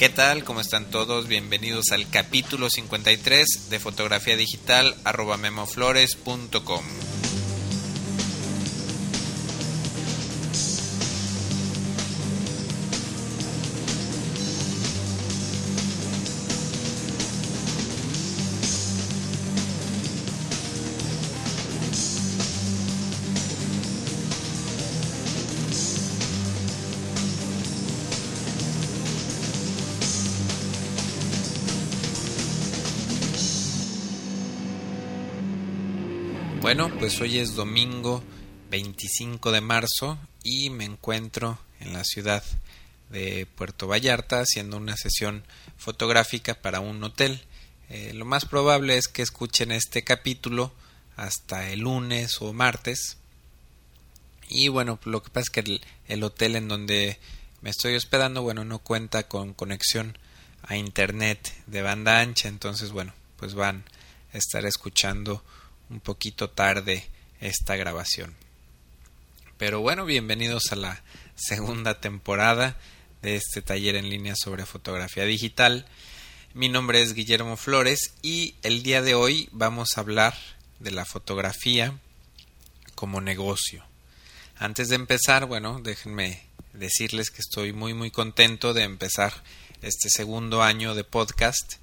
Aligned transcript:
¿Qué 0.00 0.08
tal? 0.08 0.44
¿Cómo 0.44 0.62
están 0.62 0.86
todos? 0.86 1.28
Bienvenidos 1.28 1.90
al 1.92 2.08
capítulo 2.08 2.70
53 2.70 3.68
de 3.68 3.78
fotografía 3.78 4.34
digital 4.34 4.96
arroba 5.04 5.36
memoflores.com. 5.36 6.84
pues 37.00 37.18
hoy 37.22 37.38
es 37.38 37.54
domingo 37.54 38.22
25 38.70 39.52
de 39.52 39.62
marzo 39.62 40.18
y 40.42 40.68
me 40.68 40.84
encuentro 40.84 41.58
en 41.80 41.94
la 41.94 42.04
ciudad 42.04 42.44
de 43.08 43.46
Puerto 43.46 43.86
Vallarta 43.86 44.40
haciendo 44.40 44.76
una 44.76 44.98
sesión 44.98 45.42
fotográfica 45.78 46.60
para 46.60 46.80
un 46.80 47.02
hotel. 47.02 47.40
Eh, 47.88 48.12
lo 48.12 48.26
más 48.26 48.44
probable 48.44 48.98
es 48.98 49.08
que 49.08 49.22
escuchen 49.22 49.72
este 49.72 50.04
capítulo 50.04 50.74
hasta 51.16 51.70
el 51.70 51.80
lunes 51.80 52.36
o 52.42 52.52
martes. 52.52 53.16
Y 54.50 54.68
bueno, 54.68 54.98
lo 55.04 55.22
que 55.22 55.30
pasa 55.30 55.44
es 55.44 55.50
que 55.50 55.60
el, 55.60 55.80
el 56.06 56.22
hotel 56.22 56.54
en 56.54 56.68
donde 56.68 57.18
me 57.62 57.70
estoy 57.70 57.96
hospedando, 57.96 58.42
bueno, 58.42 58.66
no 58.66 58.78
cuenta 58.78 59.26
con 59.26 59.54
conexión 59.54 60.18
a 60.64 60.76
internet 60.76 61.50
de 61.66 61.80
banda 61.80 62.20
ancha, 62.20 62.48
entonces 62.48 62.92
bueno, 62.92 63.14
pues 63.38 63.54
van 63.54 63.84
a 64.34 64.36
estar 64.36 64.66
escuchando 64.66 65.42
un 65.90 66.00
poquito 66.00 66.48
tarde 66.48 67.04
esta 67.40 67.76
grabación. 67.76 68.34
Pero 69.58 69.80
bueno, 69.80 70.04
bienvenidos 70.04 70.72
a 70.72 70.76
la 70.76 71.02
segunda 71.34 72.00
temporada 72.00 72.78
de 73.22 73.36
este 73.36 73.60
taller 73.60 73.96
en 73.96 74.08
línea 74.08 74.34
sobre 74.36 74.64
fotografía 74.66 75.24
digital. 75.24 75.86
Mi 76.54 76.68
nombre 76.68 77.02
es 77.02 77.12
Guillermo 77.12 77.56
Flores 77.56 78.14
y 78.22 78.54
el 78.62 78.82
día 78.82 79.02
de 79.02 79.14
hoy 79.14 79.48
vamos 79.52 79.96
a 79.96 80.00
hablar 80.00 80.34
de 80.78 80.92
la 80.92 81.04
fotografía 81.04 81.98
como 82.94 83.20
negocio. 83.20 83.84
Antes 84.56 84.88
de 84.88 84.94
empezar, 84.94 85.46
bueno, 85.46 85.80
déjenme 85.82 86.42
decirles 86.72 87.30
que 87.30 87.40
estoy 87.40 87.72
muy 87.72 87.94
muy 87.94 88.10
contento 88.10 88.74
de 88.74 88.84
empezar 88.84 89.32
este 89.82 90.08
segundo 90.08 90.62
año 90.62 90.94
de 90.94 91.04
podcast. 91.04 91.74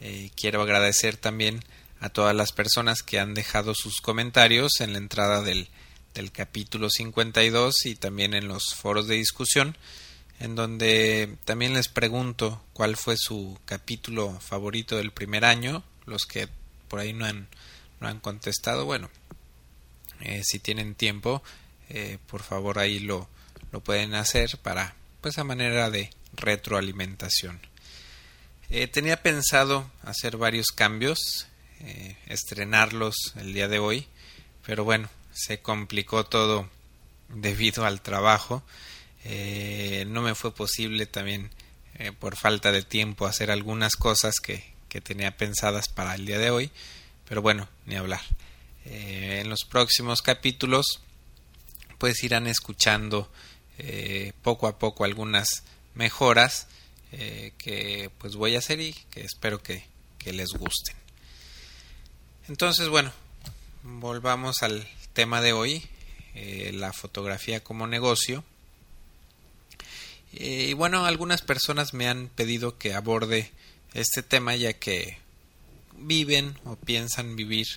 Eh, 0.00 0.30
quiero 0.34 0.62
agradecer 0.62 1.16
también 1.16 1.62
a 2.02 2.08
todas 2.08 2.34
las 2.34 2.50
personas 2.50 3.02
que 3.02 3.20
han 3.20 3.32
dejado 3.32 3.74
sus 3.74 4.00
comentarios 4.00 4.80
en 4.80 4.92
la 4.92 4.98
entrada 4.98 5.40
del, 5.40 5.68
del 6.14 6.32
capítulo 6.32 6.90
52 6.90 7.86
y 7.86 7.94
también 7.94 8.34
en 8.34 8.48
los 8.48 8.74
foros 8.74 9.06
de 9.06 9.14
discusión, 9.14 9.76
en 10.40 10.56
donde 10.56 11.36
también 11.44 11.74
les 11.74 11.86
pregunto 11.86 12.60
cuál 12.72 12.96
fue 12.96 13.14
su 13.16 13.56
capítulo 13.66 14.36
favorito 14.40 14.96
del 14.96 15.12
primer 15.12 15.44
año, 15.44 15.84
los 16.04 16.26
que 16.26 16.48
por 16.88 16.98
ahí 16.98 17.12
no 17.12 17.24
han, 17.24 17.46
no 18.00 18.08
han 18.08 18.18
contestado, 18.18 18.84
bueno, 18.84 19.08
eh, 20.22 20.42
si 20.44 20.58
tienen 20.58 20.96
tiempo, 20.96 21.40
eh, 21.88 22.18
por 22.26 22.42
favor 22.42 22.80
ahí 22.80 22.98
lo, 22.98 23.28
lo 23.70 23.78
pueden 23.78 24.16
hacer 24.16 24.58
para, 24.58 24.96
pues 25.20 25.38
a 25.38 25.44
manera 25.44 25.88
de 25.88 26.10
retroalimentación. 26.34 27.60
Eh, 28.70 28.88
tenía 28.88 29.22
pensado 29.22 29.88
hacer 30.02 30.36
varios 30.36 30.68
cambios 30.74 31.46
eh, 31.84 32.16
estrenarlos 32.28 33.34
el 33.36 33.52
día 33.52 33.66
de 33.66 33.80
hoy, 33.80 34.06
pero 34.64 34.84
bueno, 34.84 35.08
se 35.32 35.58
complicó 35.58 36.24
todo 36.24 36.68
debido 37.28 37.84
al 37.84 38.00
trabajo. 38.00 38.62
Eh, 39.24 40.04
no 40.06 40.22
me 40.22 40.36
fue 40.36 40.54
posible 40.54 41.06
también 41.06 41.50
eh, 41.98 42.12
por 42.12 42.36
falta 42.36 42.70
de 42.70 42.82
tiempo 42.84 43.26
hacer 43.26 43.50
algunas 43.50 43.96
cosas 43.96 44.36
que, 44.40 44.64
que, 44.88 45.00
tenía 45.00 45.36
pensadas 45.36 45.88
para 45.88 46.14
el 46.14 46.24
día 46.24 46.38
de 46.38 46.50
hoy, 46.50 46.70
pero 47.28 47.42
bueno, 47.42 47.68
ni 47.86 47.96
hablar. 47.96 48.22
en 48.84 49.48
los 49.48 49.64
próximos 49.64 50.22
capítulos 50.22 51.00
pues 51.98 52.22
irán 52.22 52.46
escuchando 52.46 53.30
poco 54.42 54.68
a 54.68 54.78
poco 54.78 55.04
algunas 55.04 55.64
mejoras 55.94 56.68
que 57.10 58.10
pues 58.18 58.36
voy 58.36 58.54
a 58.54 58.58
hacer 58.58 58.80
y 58.80 58.92
que 59.10 59.22
espero 59.22 59.62
que, 59.62 59.84
que 60.18 60.32
les 60.32 60.50
gusten. 60.50 61.01
Entonces, 62.48 62.88
bueno, 62.88 63.12
volvamos 63.84 64.64
al 64.64 64.84
tema 65.12 65.40
de 65.40 65.52
hoy, 65.52 65.86
eh, 66.34 66.72
la 66.74 66.92
fotografía 66.92 67.62
como 67.62 67.86
negocio. 67.86 68.42
Eh, 70.32 70.66
y 70.70 70.72
bueno, 70.72 71.06
algunas 71.06 71.40
personas 71.40 71.94
me 71.94 72.08
han 72.08 72.26
pedido 72.26 72.78
que 72.78 72.94
aborde 72.94 73.52
este 73.94 74.24
tema 74.24 74.56
ya 74.56 74.72
que 74.72 75.18
viven 75.98 76.58
o 76.64 76.74
piensan 76.74 77.36
vivir 77.36 77.68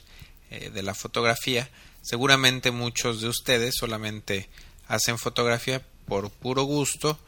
eh, 0.49 0.71
de 0.71 0.81
la 0.81 0.95
fotografía. 0.95 1.69
Seguramente 2.01 2.71
muchos 2.71 3.21
de 3.21 3.27
ustedes 3.27 3.75
solamente 3.77 4.49
hacen 4.87 5.19
fotografía 5.19 5.85
por 6.07 6.31
puro 6.31 6.63
gusto, 6.63 7.19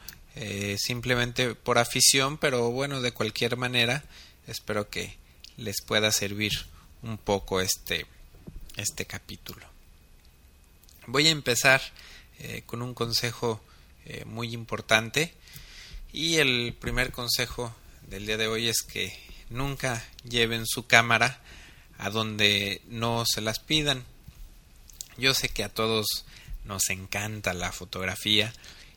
simplemente 0.76 1.56
por 1.56 1.78
afición, 1.78 2.38
pero 2.38 2.70
bueno, 2.70 3.00
de 3.00 3.10
cualquier 3.10 3.56
manera, 3.56 4.04
espero 4.46 4.88
que 4.88 5.16
les 5.56 5.82
pueda 5.84 6.12
servir 6.12 6.52
un 7.02 7.18
poco 7.18 7.60
este, 7.60 8.06
este 8.76 9.06
capítulo. 9.06 9.66
Voy 11.06 11.26
a 11.26 11.30
empezar 11.30 11.80
eh, 12.38 12.62
con 12.66 12.82
un 12.82 12.94
consejo 12.94 13.60
eh, 14.04 14.24
muy 14.24 14.52
importante 14.52 15.34
y 16.12 16.36
el 16.36 16.74
primer 16.78 17.12
consejo 17.12 17.74
del 18.06 18.26
día 18.26 18.36
de 18.36 18.46
hoy 18.46 18.68
es 18.68 18.82
que 18.82 19.16
nunca 19.50 20.04
lleven 20.28 20.66
su 20.66 20.86
cámara 20.86 21.40
a 21.98 22.10
donde 22.10 22.82
no 22.86 23.24
se 23.26 23.40
las 23.40 23.58
pidan. 23.58 24.04
Yo 25.16 25.34
sé 25.34 25.48
que 25.48 25.64
a 25.64 25.68
todos 25.68 26.24
nos 26.64 26.90
encanta 26.90 27.54
la 27.54 27.72
fotografía 27.72 28.52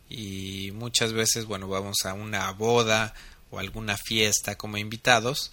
y 0.09 0.71
muchas 0.73 1.13
veces, 1.13 1.45
bueno, 1.45 1.67
vamos 1.67 1.97
a 2.05 2.13
una 2.13 2.51
boda 2.51 3.13
o 3.49 3.59
alguna 3.59 3.97
fiesta 3.97 4.57
como 4.57 4.77
invitados 4.77 5.51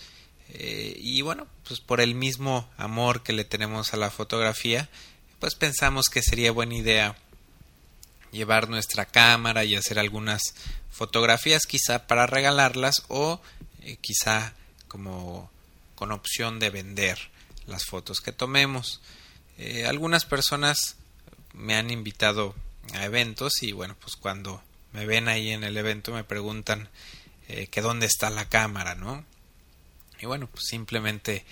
eh, 0.50 0.94
y 0.98 1.22
bueno, 1.22 1.46
pues 1.66 1.80
por 1.80 2.00
el 2.00 2.14
mismo 2.14 2.68
amor 2.76 3.22
que 3.22 3.32
le 3.32 3.44
tenemos 3.44 3.92
a 3.92 3.98
la 3.98 4.10
fotografía, 4.10 4.88
pues 5.40 5.54
pensamos 5.54 6.08
que 6.08 6.22
sería 6.22 6.52
buena 6.52 6.74
idea 6.74 7.16
llevar 8.32 8.68
nuestra 8.68 9.06
cámara 9.06 9.64
y 9.64 9.76
hacer 9.76 9.98
algunas 9.98 10.54
fotografías 10.90 11.66
quizá 11.66 12.06
para 12.06 12.26
regalarlas 12.26 13.04
o 13.08 13.40
eh, 13.82 13.96
quizá 14.00 14.54
como 14.88 15.50
con 15.94 16.12
opción 16.12 16.58
de 16.58 16.70
vender 16.70 17.18
las 17.66 17.84
fotos 17.84 18.20
que 18.20 18.32
tomemos. 18.32 19.00
Eh, 19.58 19.86
algunas 19.86 20.24
personas 20.24 20.96
me 21.52 21.74
han 21.74 21.90
invitado 21.90 22.54
a 22.94 23.04
eventos 23.04 23.62
y 23.62 23.72
bueno, 23.72 23.96
pues 24.00 24.16
cuando 24.16 24.62
me 24.92 25.04
ven 25.04 25.28
ahí 25.28 25.50
en 25.50 25.64
el 25.64 25.76
evento 25.76 26.12
me 26.12 26.24
preguntan 26.24 26.88
que 27.70 27.80
dónde 27.80 28.04
está 28.04 28.28
la 28.28 28.46
cámara, 28.50 28.94
¿no? 28.94 29.24
Y 30.20 30.26
bueno, 30.26 30.48
pues 30.48 30.64
simplemente 30.66 31.44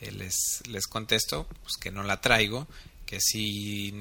eh, 0.00 0.12
les, 0.12 0.62
les 0.68 0.86
contesto 0.86 1.46
pues 1.62 1.76
que 1.80 1.90
no 1.90 2.02
la 2.02 2.20
traigo, 2.20 2.66
que 3.06 3.20
si, 3.20 3.94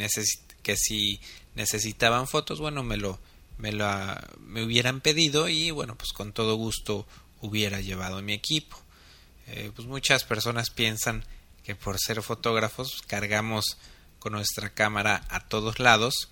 que 0.61 0.75
si 0.77 1.19
necesitaban 1.55 2.27
fotos, 2.27 2.59
bueno, 2.59 2.83
me 2.83 2.97
lo, 2.97 3.19
me 3.57 3.71
lo 3.71 3.87
me 4.39 4.63
hubieran 4.63 5.01
pedido 5.01 5.49
y 5.49 5.71
bueno, 5.71 5.95
pues 5.95 6.13
con 6.13 6.33
todo 6.33 6.55
gusto 6.55 7.05
hubiera 7.41 7.81
llevado 7.81 8.21
mi 8.21 8.33
equipo. 8.33 8.77
Eh, 9.47 9.71
pues 9.75 9.87
muchas 9.87 10.23
personas 10.23 10.69
piensan 10.69 11.25
que 11.63 11.75
por 11.75 11.99
ser 11.99 12.21
fotógrafos 12.21 13.03
cargamos 13.07 13.77
con 14.19 14.33
nuestra 14.33 14.73
cámara 14.73 15.25
a 15.29 15.41
todos 15.47 15.79
lados 15.79 16.29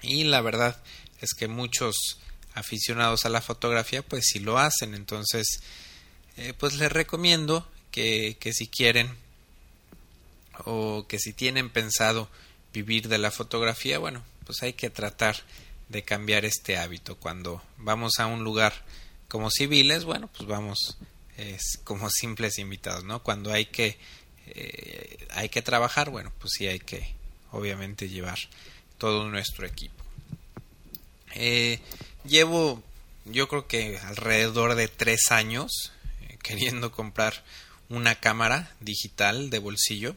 y 0.00 0.24
la 0.24 0.40
verdad 0.40 0.82
es 1.20 1.34
que 1.34 1.48
muchos 1.48 2.18
aficionados 2.54 3.26
a 3.26 3.28
la 3.28 3.42
fotografía 3.42 4.02
pues 4.02 4.24
sí 4.26 4.38
lo 4.38 4.58
hacen 4.58 4.94
entonces 4.94 5.60
eh, 6.38 6.54
pues 6.58 6.74
les 6.74 6.90
recomiendo 6.90 7.68
que, 7.90 8.36
que, 8.40 8.52
si 8.52 8.68
quieren 8.68 9.14
o 10.64 11.06
que 11.08 11.18
si 11.18 11.32
tienen 11.32 11.70
pensado 11.70 12.28
vivir 12.72 13.08
de 13.08 13.18
la 13.18 13.30
fotografía, 13.30 13.98
bueno, 13.98 14.22
pues 14.46 14.62
hay 14.62 14.72
que 14.72 14.90
tratar 14.90 15.36
de 15.88 16.02
cambiar 16.04 16.44
este 16.44 16.78
hábito. 16.78 17.16
Cuando 17.16 17.62
vamos 17.76 18.18
a 18.18 18.26
un 18.26 18.44
lugar 18.44 18.72
como 19.28 19.50
civiles, 19.50 20.04
bueno, 20.04 20.28
pues 20.34 20.48
vamos 20.48 20.96
es, 21.36 21.78
como 21.84 22.10
simples 22.10 22.58
invitados, 22.58 23.04
¿no? 23.04 23.22
Cuando 23.22 23.52
hay 23.52 23.66
que 23.66 23.98
eh, 24.46 25.26
hay 25.30 25.48
que 25.48 25.62
trabajar, 25.62 26.10
bueno, 26.10 26.32
pues 26.38 26.52
sí 26.56 26.66
hay 26.66 26.78
que 26.78 27.14
obviamente 27.52 28.08
llevar 28.08 28.38
todo 28.98 29.28
nuestro 29.28 29.66
equipo. 29.66 30.02
Eh, 31.34 31.80
llevo 32.24 32.82
yo 33.24 33.48
creo 33.48 33.66
que 33.66 33.98
alrededor 33.98 34.74
de 34.74 34.88
tres 34.88 35.30
años 35.30 35.92
queriendo 36.42 36.92
comprar 36.92 37.44
una 37.88 38.16
cámara 38.16 38.72
digital 38.80 39.50
de 39.50 39.58
bolsillo 39.58 40.16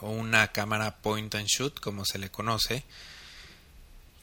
o 0.00 0.10
una 0.10 0.48
cámara 0.52 0.96
point 0.96 1.34
and 1.34 1.46
shoot 1.46 1.78
como 1.80 2.04
se 2.04 2.18
le 2.18 2.30
conoce. 2.30 2.84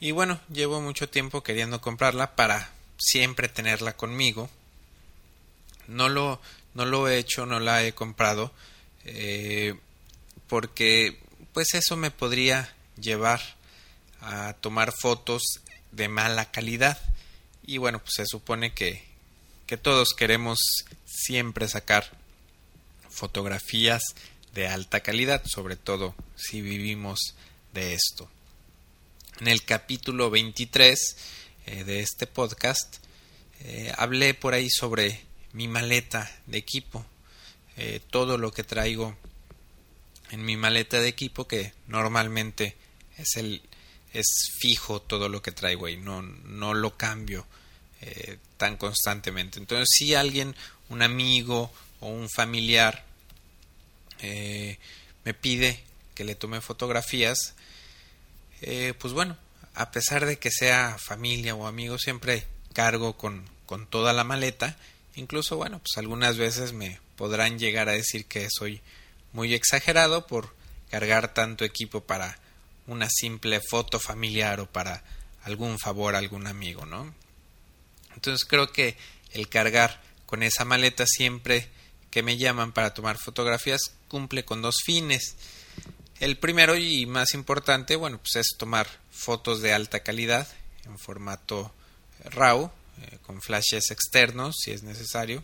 Y 0.00 0.10
bueno 0.10 0.40
llevo 0.52 0.80
mucho 0.80 1.08
tiempo 1.08 1.42
queriendo 1.42 1.80
comprarla 1.80 2.34
para 2.34 2.70
siempre 2.98 3.48
tenerla 3.48 3.96
conmigo. 3.96 4.50
No 5.86 6.08
lo 6.08 6.40
no 6.74 6.86
lo 6.86 7.08
he 7.08 7.18
hecho 7.18 7.46
no 7.46 7.60
la 7.60 7.84
he 7.84 7.94
comprado 7.94 8.52
eh, 9.04 9.74
porque 10.48 11.20
pues 11.52 11.74
eso 11.74 11.96
me 11.96 12.10
podría 12.10 12.74
llevar 13.00 13.40
a 14.20 14.54
tomar 14.54 14.92
fotos 14.92 15.42
de 15.90 16.08
mala 16.08 16.50
calidad. 16.50 16.98
Y 17.64 17.78
bueno 17.78 18.00
pues 18.00 18.14
se 18.16 18.26
supone 18.26 18.72
que, 18.72 19.04
que 19.72 19.78
todos 19.78 20.10
queremos 20.10 20.58
siempre 21.06 21.66
sacar 21.66 22.04
fotografías 23.08 24.02
de 24.52 24.68
alta 24.68 25.00
calidad 25.00 25.42
sobre 25.46 25.76
todo 25.76 26.14
si 26.36 26.60
vivimos 26.60 27.34
de 27.72 27.94
esto. 27.94 28.28
En 29.40 29.48
el 29.48 29.64
capítulo 29.64 30.28
23 30.28 31.16
eh, 31.64 31.84
de 31.84 32.00
este 32.00 32.26
podcast 32.26 32.96
eh, 33.60 33.90
hablé 33.96 34.34
por 34.34 34.52
ahí 34.52 34.68
sobre 34.68 35.22
mi 35.54 35.68
maleta 35.68 36.30
de 36.44 36.58
equipo 36.58 37.06
eh, 37.78 38.02
todo 38.10 38.36
lo 38.36 38.52
que 38.52 38.64
traigo 38.64 39.16
en 40.32 40.44
mi 40.44 40.58
maleta 40.58 41.00
de 41.00 41.08
equipo 41.08 41.48
que 41.48 41.72
normalmente 41.86 42.76
es 43.16 43.36
el 43.36 43.62
es 44.12 44.26
fijo 44.60 45.00
todo 45.00 45.30
lo 45.30 45.40
que 45.40 45.50
traigo 45.50 45.86
ahí 45.86 45.96
no 45.96 46.20
no 46.20 46.74
lo 46.74 46.98
cambio 46.98 47.46
eh, 48.02 48.38
tan 48.56 48.76
constantemente 48.76 49.58
entonces 49.58 49.88
si 49.90 50.14
alguien 50.14 50.54
un 50.88 51.02
amigo 51.02 51.72
o 52.00 52.08
un 52.08 52.28
familiar 52.28 53.04
eh, 54.20 54.78
me 55.24 55.34
pide 55.34 55.82
que 56.14 56.24
le 56.24 56.34
tome 56.34 56.60
fotografías 56.60 57.54
pues 58.98 59.12
bueno 59.12 59.36
a 59.74 59.90
pesar 59.90 60.24
de 60.24 60.38
que 60.38 60.52
sea 60.52 60.96
familia 60.96 61.56
o 61.56 61.66
amigo 61.66 61.98
siempre 61.98 62.44
cargo 62.72 63.16
con, 63.16 63.44
con 63.66 63.88
toda 63.88 64.12
la 64.12 64.22
maleta 64.22 64.76
incluso 65.16 65.56
bueno 65.56 65.80
pues 65.80 65.96
algunas 65.96 66.36
veces 66.36 66.72
me 66.72 67.00
podrán 67.16 67.58
llegar 67.58 67.88
a 67.88 67.92
decir 67.92 68.26
que 68.26 68.46
soy 68.50 68.80
muy 69.32 69.54
exagerado 69.54 70.26
por 70.26 70.54
cargar 70.90 71.32
tanto 71.32 71.64
equipo 71.64 72.02
para 72.02 72.38
una 72.86 73.08
simple 73.08 73.60
foto 73.60 73.98
familiar 73.98 74.60
o 74.60 74.66
para 74.66 75.02
algún 75.44 75.78
favor 75.78 76.14
a 76.14 76.18
algún 76.18 76.46
amigo, 76.46 76.84
¿no? 76.86 77.14
Entonces 78.14 78.46
creo 78.46 78.72
que 78.72 78.96
el 79.32 79.48
cargar 79.48 80.00
con 80.26 80.42
esa 80.42 80.64
maleta 80.64 81.06
siempre 81.06 81.68
que 82.10 82.22
me 82.22 82.36
llaman 82.36 82.72
para 82.72 82.94
tomar 82.94 83.18
fotografías 83.18 83.92
cumple 84.08 84.44
con 84.44 84.62
dos 84.62 84.76
fines. 84.84 85.36
El 86.20 86.38
primero 86.38 86.76
y 86.76 87.06
más 87.06 87.34
importante, 87.34 87.96
bueno, 87.96 88.18
pues 88.18 88.36
es 88.36 88.56
tomar 88.58 88.86
fotos 89.10 89.60
de 89.62 89.72
alta 89.72 90.00
calidad 90.00 90.46
en 90.84 90.98
formato 90.98 91.72
RAW, 92.24 92.70
eh, 93.00 93.18
con 93.22 93.40
flashes 93.40 93.90
externos 93.90 94.56
si 94.62 94.72
es 94.72 94.82
necesario. 94.82 95.42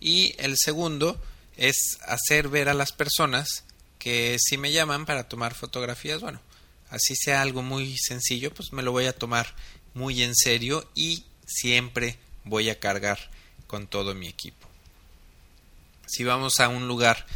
Y 0.00 0.34
el 0.38 0.56
segundo 0.56 1.20
es 1.56 1.98
hacer 2.06 2.48
ver 2.48 2.68
a 2.68 2.74
las 2.74 2.92
personas 2.92 3.64
que 3.98 4.36
si 4.38 4.56
me 4.56 4.72
llaman 4.72 5.06
para 5.06 5.28
tomar 5.28 5.54
fotografías, 5.54 6.20
bueno, 6.20 6.40
así 6.90 7.14
sea 7.16 7.42
algo 7.42 7.62
muy 7.62 7.96
sencillo, 7.98 8.52
pues 8.52 8.72
me 8.72 8.82
lo 8.82 8.92
voy 8.92 9.06
a 9.06 9.16
tomar 9.16 9.54
muy 9.96 10.22
en 10.22 10.34
serio 10.36 10.86
y 10.94 11.24
siempre 11.46 12.18
voy 12.44 12.68
a 12.68 12.78
cargar 12.78 13.18
con 13.66 13.86
todo 13.86 14.14
mi 14.14 14.28
equipo. 14.28 14.68
Si 16.06 16.22
vamos 16.22 16.60
a 16.60 16.68
un 16.68 16.86
lugar 16.86 17.26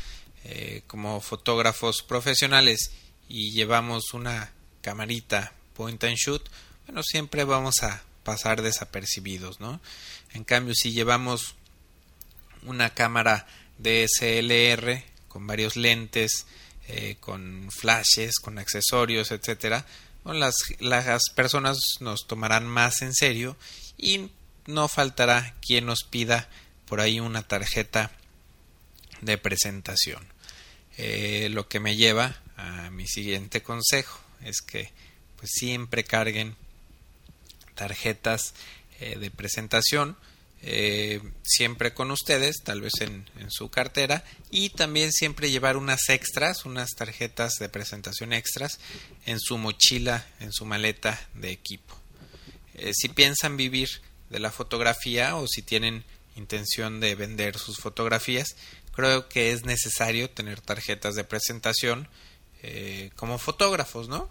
eh, 0.44 0.82
como 0.86 1.20
fotógrafos 1.22 2.02
profesionales 2.02 2.92
y 3.28 3.52
llevamos 3.52 4.12
una 4.12 4.52
camarita 4.82 5.54
point 5.74 6.04
and 6.04 6.16
shoot, 6.16 6.46
bueno, 6.86 7.02
siempre 7.02 7.44
vamos 7.44 7.82
a 7.82 8.02
pasar 8.24 8.60
desapercibidos, 8.60 9.58
¿no? 9.58 9.80
En 10.34 10.44
cambio, 10.44 10.74
si 10.74 10.92
llevamos 10.92 11.54
una 12.62 12.92
cámara 12.92 13.46
DSLR 13.78 15.02
con 15.28 15.46
varios 15.46 15.76
lentes, 15.76 16.46
eh, 16.88 17.16
con 17.20 17.70
flashes, 17.70 18.38
con 18.38 18.58
accesorios, 18.58 19.30
etcétera, 19.30 19.86
las, 20.24 20.54
las 20.78 21.30
personas 21.34 21.78
nos 22.00 22.26
tomarán 22.26 22.66
más 22.66 23.02
en 23.02 23.14
serio 23.14 23.56
y 23.96 24.30
no 24.66 24.88
faltará 24.88 25.54
quien 25.60 25.86
nos 25.86 26.04
pida 26.04 26.48
por 26.86 27.00
ahí 27.00 27.20
una 27.20 27.42
tarjeta 27.42 28.10
de 29.20 29.38
presentación. 29.38 30.26
Eh, 30.96 31.48
lo 31.50 31.68
que 31.68 31.80
me 31.80 31.96
lleva 31.96 32.36
a 32.56 32.90
mi 32.90 33.06
siguiente 33.06 33.62
consejo 33.62 34.20
es 34.42 34.60
que 34.60 34.90
pues 35.36 35.50
siempre 35.54 36.04
carguen 36.04 36.56
tarjetas 37.74 38.54
eh, 39.00 39.18
de 39.18 39.30
presentación 39.30 40.16
eh, 40.62 41.20
siempre 41.42 41.94
con 41.94 42.10
ustedes, 42.10 42.56
tal 42.62 42.82
vez 42.82 42.92
en, 43.00 43.24
su 43.48 43.70
cartera, 43.70 44.24
y 44.50 44.70
también 44.70 45.12
siempre 45.12 45.50
llevar 45.50 45.76
unas 45.76 46.08
extras, 46.08 46.64
unas 46.64 46.90
tarjetas 46.90 47.54
de 47.54 47.68
presentación 47.68 48.32
extras 48.32 48.78
en 49.24 49.40
su 49.40 49.56
mochila, 49.56 50.26
en 50.40 50.52
su 50.52 50.66
maleta 50.66 51.18
de 51.34 51.50
equipo. 51.50 51.98
Eh, 52.74 52.92
si 52.94 53.08
piensan 53.08 53.56
vivir 53.56 53.88
de 54.28 54.38
la 54.38 54.52
fotografía 54.52 55.36
o 55.36 55.46
si 55.46 55.62
tienen 55.62 56.04
intención 56.36 57.00
de 57.00 57.14
vender 57.14 57.58
sus 57.58 57.78
fotografías, 57.78 58.56
creo 58.92 59.28
que 59.28 59.52
es 59.52 59.64
necesario 59.64 60.28
tener 60.30 60.60
tarjetas 60.60 61.14
de 61.14 61.24
presentación 61.24 62.08
eh, 62.62 63.10
como 63.16 63.38
fotógrafos, 63.38 64.08
¿no? 64.08 64.28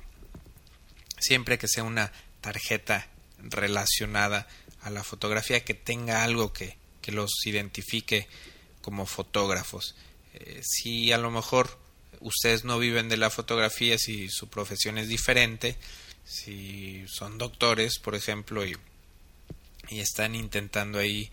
Siempre 1.20 1.58
que 1.58 1.68
sea 1.68 1.84
una 1.84 2.12
tarjeta 2.42 3.08
relacionada 3.40 4.48
la 4.90 5.04
fotografía 5.04 5.64
que 5.64 5.74
tenga 5.74 6.24
algo 6.24 6.54
que, 6.54 6.78
que 7.02 7.12
los 7.12 7.32
identifique 7.46 8.28
como 8.82 9.06
fotógrafos. 9.06 9.96
Eh, 10.34 10.62
si 10.64 11.12
a 11.12 11.18
lo 11.18 11.32
mejor 11.32 11.78
ustedes 12.20 12.64
no 12.64 12.80
viven 12.80 13.10
de 13.10 13.18
la 13.18 13.30
fotografía, 13.30 13.98
si 13.98 14.30
su 14.30 14.50
profesión 14.50 14.98
es 14.98 15.08
diferente, 15.08 15.78
si 16.26 17.06
son 17.08 17.38
doctores, 17.38 18.00
por 18.00 18.16
ejemplo, 18.16 18.66
y, 18.66 18.76
y 19.90 20.00
están 20.00 20.36
intentando 20.36 21.00
ahí 21.00 21.32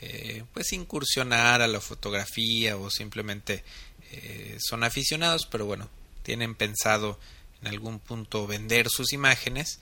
eh, 0.00 0.44
pues 0.54 0.72
incursionar 0.72 1.60
a 1.60 1.66
la 1.66 1.80
fotografía 1.80 2.76
o 2.76 2.88
simplemente 2.88 3.64
eh, 4.12 4.56
son 4.60 4.84
aficionados, 4.84 5.46
pero 5.50 5.66
bueno, 5.66 5.88
tienen 6.22 6.54
pensado 6.54 7.18
en 7.62 7.68
algún 7.68 7.98
punto 7.98 8.46
vender 8.46 8.88
sus 8.88 9.12
imágenes 9.12 9.80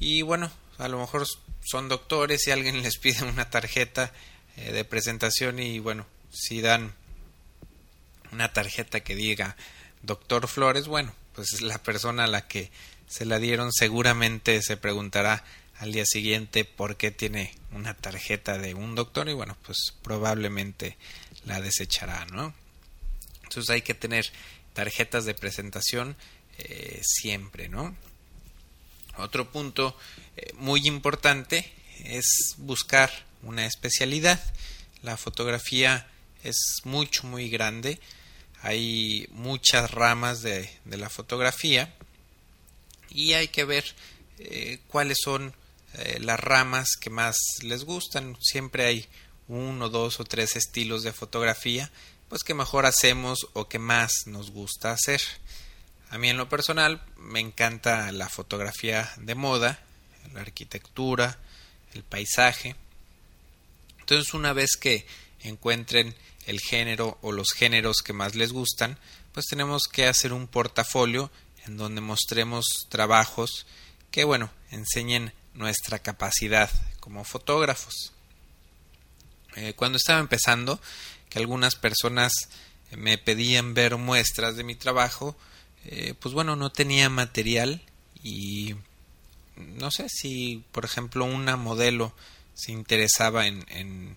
y 0.00 0.22
bueno, 0.22 0.50
a 0.78 0.88
lo 0.88 0.98
mejor 0.98 1.24
son 1.64 1.88
doctores 1.88 2.46
y 2.46 2.50
alguien 2.50 2.82
les 2.82 2.98
pide 2.98 3.24
una 3.24 3.50
tarjeta 3.50 4.12
eh, 4.56 4.72
de 4.72 4.84
presentación 4.84 5.58
y 5.58 5.78
bueno, 5.78 6.06
si 6.30 6.60
dan 6.60 6.94
una 8.32 8.52
tarjeta 8.52 9.00
que 9.00 9.14
diga 9.14 9.56
doctor 10.02 10.48
Flores, 10.48 10.86
bueno, 10.86 11.14
pues 11.34 11.60
la 11.62 11.78
persona 11.82 12.24
a 12.24 12.28
la 12.28 12.46
que 12.46 12.70
se 13.06 13.24
la 13.24 13.38
dieron 13.38 13.72
seguramente 13.72 14.60
se 14.62 14.76
preguntará 14.76 15.44
al 15.78 15.92
día 15.92 16.04
siguiente 16.06 16.64
por 16.64 16.96
qué 16.96 17.10
tiene 17.10 17.54
una 17.72 17.94
tarjeta 17.94 18.58
de 18.58 18.74
un 18.74 18.94
doctor 18.94 19.28
y 19.28 19.32
bueno, 19.32 19.56
pues 19.64 19.94
probablemente 20.02 20.96
la 21.44 21.60
desechará, 21.60 22.24
¿no? 22.26 22.54
Entonces 23.42 23.70
hay 23.70 23.82
que 23.82 23.94
tener 23.94 24.26
tarjetas 24.72 25.24
de 25.24 25.34
presentación 25.34 26.16
eh, 26.58 27.00
siempre, 27.02 27.68
¿no? 27.68 27.96
Otro 29.16 29.50
punto 29.50 29.96
eh, 30.36 30.52
muy 30.54 30.86
importante 30.86 31.72
es 32.04 32.54
buscar 32.58 33.10
una 33.42 33.66
especialidad. 33.66 34.40
La 35.02 35.16
fotografía 35.16 36.08
es 36.42 36.80
mucho, 36.84 37.26
muy 37.26 37.48
grande. 37.48 38.00
Hay 38.62 39.28
muchas 39.32 39.90
ramas 39.90 40.42
de, 40.42 40.70
la 40.84 41.10
fotografía 41.10 41.92
y 43.10 43.32
hay 43.32 43.48
que 43.48 43.64
ver 43.64 43.84
eh, 44.38 44.78
cuáles 44.86 45.18
son 45.22 45.54
eh, 45.94 46.18
las 46.20 46.38
ramas 46.38 46.96
que 46.96 47.10
más 47.10 47.36
les 47.62 47.84
gustan. 47.84 48.36
Siempre 48.40 48.86
hay 48.86 49.08
uno, 49.48 49.88
dos 49.88 50.20
o 50.20 50.24
tres 50.24 50.56
estilos 50.56 51.02
de 51.02 51.12
fotografía, 51.12 51.90
pues 52.28 52.42
que 52.44 52.54
mejor 52.54 52.86
hacemos 52.86 53.48
o 53.52 53.68
que 53.68 53.78
más 53.78 54.12
nos 54.26 54.50
gusta 54.50 54.92
hacer. 54.92 55.20
A 56.12 56.18
mí 56.18 56.28
en 56.28 56.36
lo 56.36 56.46
personal 56.46 57.00
me 57.16 57.40
encanta 57.40 58.12
la 58.12 58.28
fotografía 58.28 59.10
de 59.16 59.34
moda, 59.34 59.82
la 60.34 60.42
arquitectura, 60.42 61.38
el 61.94 62.02
paisaje. 62.02 62.76
Entonces 63.98 64.34
una 64.34 64.52
vez 64.52 64.76
que 64.78 65.06
encuentren 65.40 66.14
el 66.44 66.60
género 66.60 67.16
o 67.22 67.32
los 67.32 67.52
géneros 67.52 68.02
que 68.04 68.12
más 68.12 68.34
les 68.34 68.52
gustan, 68.52 68.98
pues 69.32 69.46
tenemos 69.46 69.84
que 69.90 70.06
hacer 70.06 70.34
un 70.34 70.48
portafolio 70.48 71.30
en 71.64 71.78
donde 71.78 72.02
mostremos 72.02 72.66
trabajos 72.90 73.66
que, 74.10 74.24
bueno, 74.24 74.50
enseñen 74.70 75.32
nuestra 75.54 76.00
capacidad 76.00 76.68
como 77.00 77.24
fotógrafos. 77.24 78.12
Eh, 79.56 79.72
cuando 79.76 79.96
estaba 79.96 80.20
empezando, 80.20 80.78
que 81.30 81.38
algunas 81.38 81.74
personas 81.74 82.34
me 82.90 83.16
pedían 83.16 83.72
ver 83.72 83.96
muestras 83.96 84.56
de 84.56 84.64
mi 84.64 84.74
trabajo, 84.74 85.34
eh, 85.84 86.14
pues 86.18 86.34
bueno, 86.34 86.56
no 86.56 86.70
tenía 86.70 87.08
material 87.08 87.82
y 88.22 88.74
no 89.56 89.90
sé 89.90 90.08
si, 90.08 90.64
por 90.72 90.84
ejemplo, 90.84 91.24
una 91.24 91.56
modelo 91.56 92.12
se 92.54 92.72
interesaba 92.72 93.46
en, 93.46 93.64
en, 93.68 94.16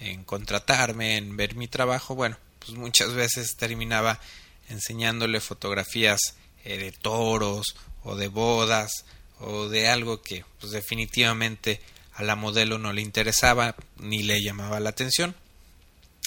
en 0.00 0.24
contratarme, 0.24 1.16
en 1.16 1.36
ver 1.36 1.54
mi 1.54 1.68
trabajo, 1.68 2.14
bueno, 2.14 2.36
pues 2.58 2.72
muchas 2.72 3.14
veces 3.14 3.56
terminaba 3.56 4.20
enseñándole 4.68 5.40
fotografías 5.40 6.20
eh, 6.64 6.78
de 6.78 6.92
toros 6.92 7.74
o 8.04 8.16
de 8.16 8.28
bodas 8.28 9.04
o 9.38 9.68
de 9.68 9.88
algo 9.88 10.22
que 10.22 10.44
pues 10.60 10.72
definitivamente 10.72 11.80
a 12.14 12.22
la 12.22 12.36
modelo 12.36 12.78
no 12.78 12.92
le 12.92 13.00
interesaba 13.00 13.74
ni 13.98 14.22
le 14.22 14.42
llamaba 14.42 14.80
la 14.80 14.90
atención. 14.90 15.34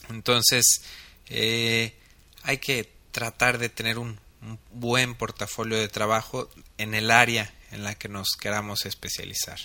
Entonces 0.09 0.81
eh, 1.29 1.93
hay 2.41 2.57
que 2.57 2.91
tratar 3.11 3.59
de 3.59 3.69
tener 3.69 3.99
un, 3.99 4.19
un 4.43 4.59
buen 4.71 5.15
portafolio 5.15 5.77
de 5.77 5.87
trabajo 5.87 6.49
en 6.77 6.93
el 6.93 7.11
área 7.11 7.53
en 7.71 7.83
la 7.83 7.95
que 7.95 8.09
nos 8.09 8.35
queramos 8.39 8.85
especializar. 8.85 9.59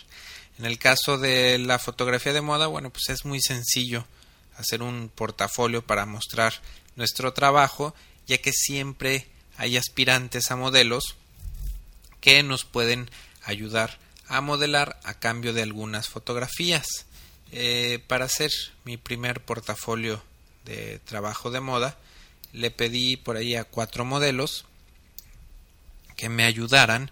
En 0.58 0.64
el 0.66 0.78
caso 0.78 1.18
de 1.18 1.58
la 1.58 1.78
fotografía 1.78 2.32
de 2.32 2.40
moda, 2.40 2.66
bueno, 2.66 2.90
pues 2.90 3.08
es 3.08 3.24
muy 3.24 3.40
sencillo 3.40 4.06
hacer 4.56 4.82
un 4.82 5.10
portafolio 5.14 5.82
para 5.82 6.06
mostrar 6.06 6.54
nuestro 6.96 7.32
trabajo, 7.32 7.94
ya 8.26 8.38
que 8.38 8.52
siempre 8.52 9.26
hay 9.56 9.76
aspirantes 9.76 10.50
a 10.50 10.56
modelos 10.56 11.16
que 12.20 12.42
nos 12.42 12.64
pueden 12.64 13.10
ayudar 13.44 13.98
a 14.26 14.40
modelar 14.40 15.00
a 15.04 15.14
cambio 15.14 15.52
de 15.52 15.62
algunas 15.62 16.08
fotografías. 16.08 16.86
Eh, 17.50 18.04
para 18.08 18.26
hacer 18.26 18.50
mi 18.84 18.96
primer 18.96 19.40
portafolio 19.40 20.22
de 20.64 20.98
trabajo 20.98 21.50
de 21.50 21.60
moda, 21.60 21.96
le 22.52 22.70
pedí 22.70 23.16
por 23.16 23.36
ahí 23.36 23.54
a 23.54 23.64
cuatro 23.64 24.04
modelos 24.04 24.66
que 26.18 26.28
me 26.28 26.44
ayudaran 26.44 27.10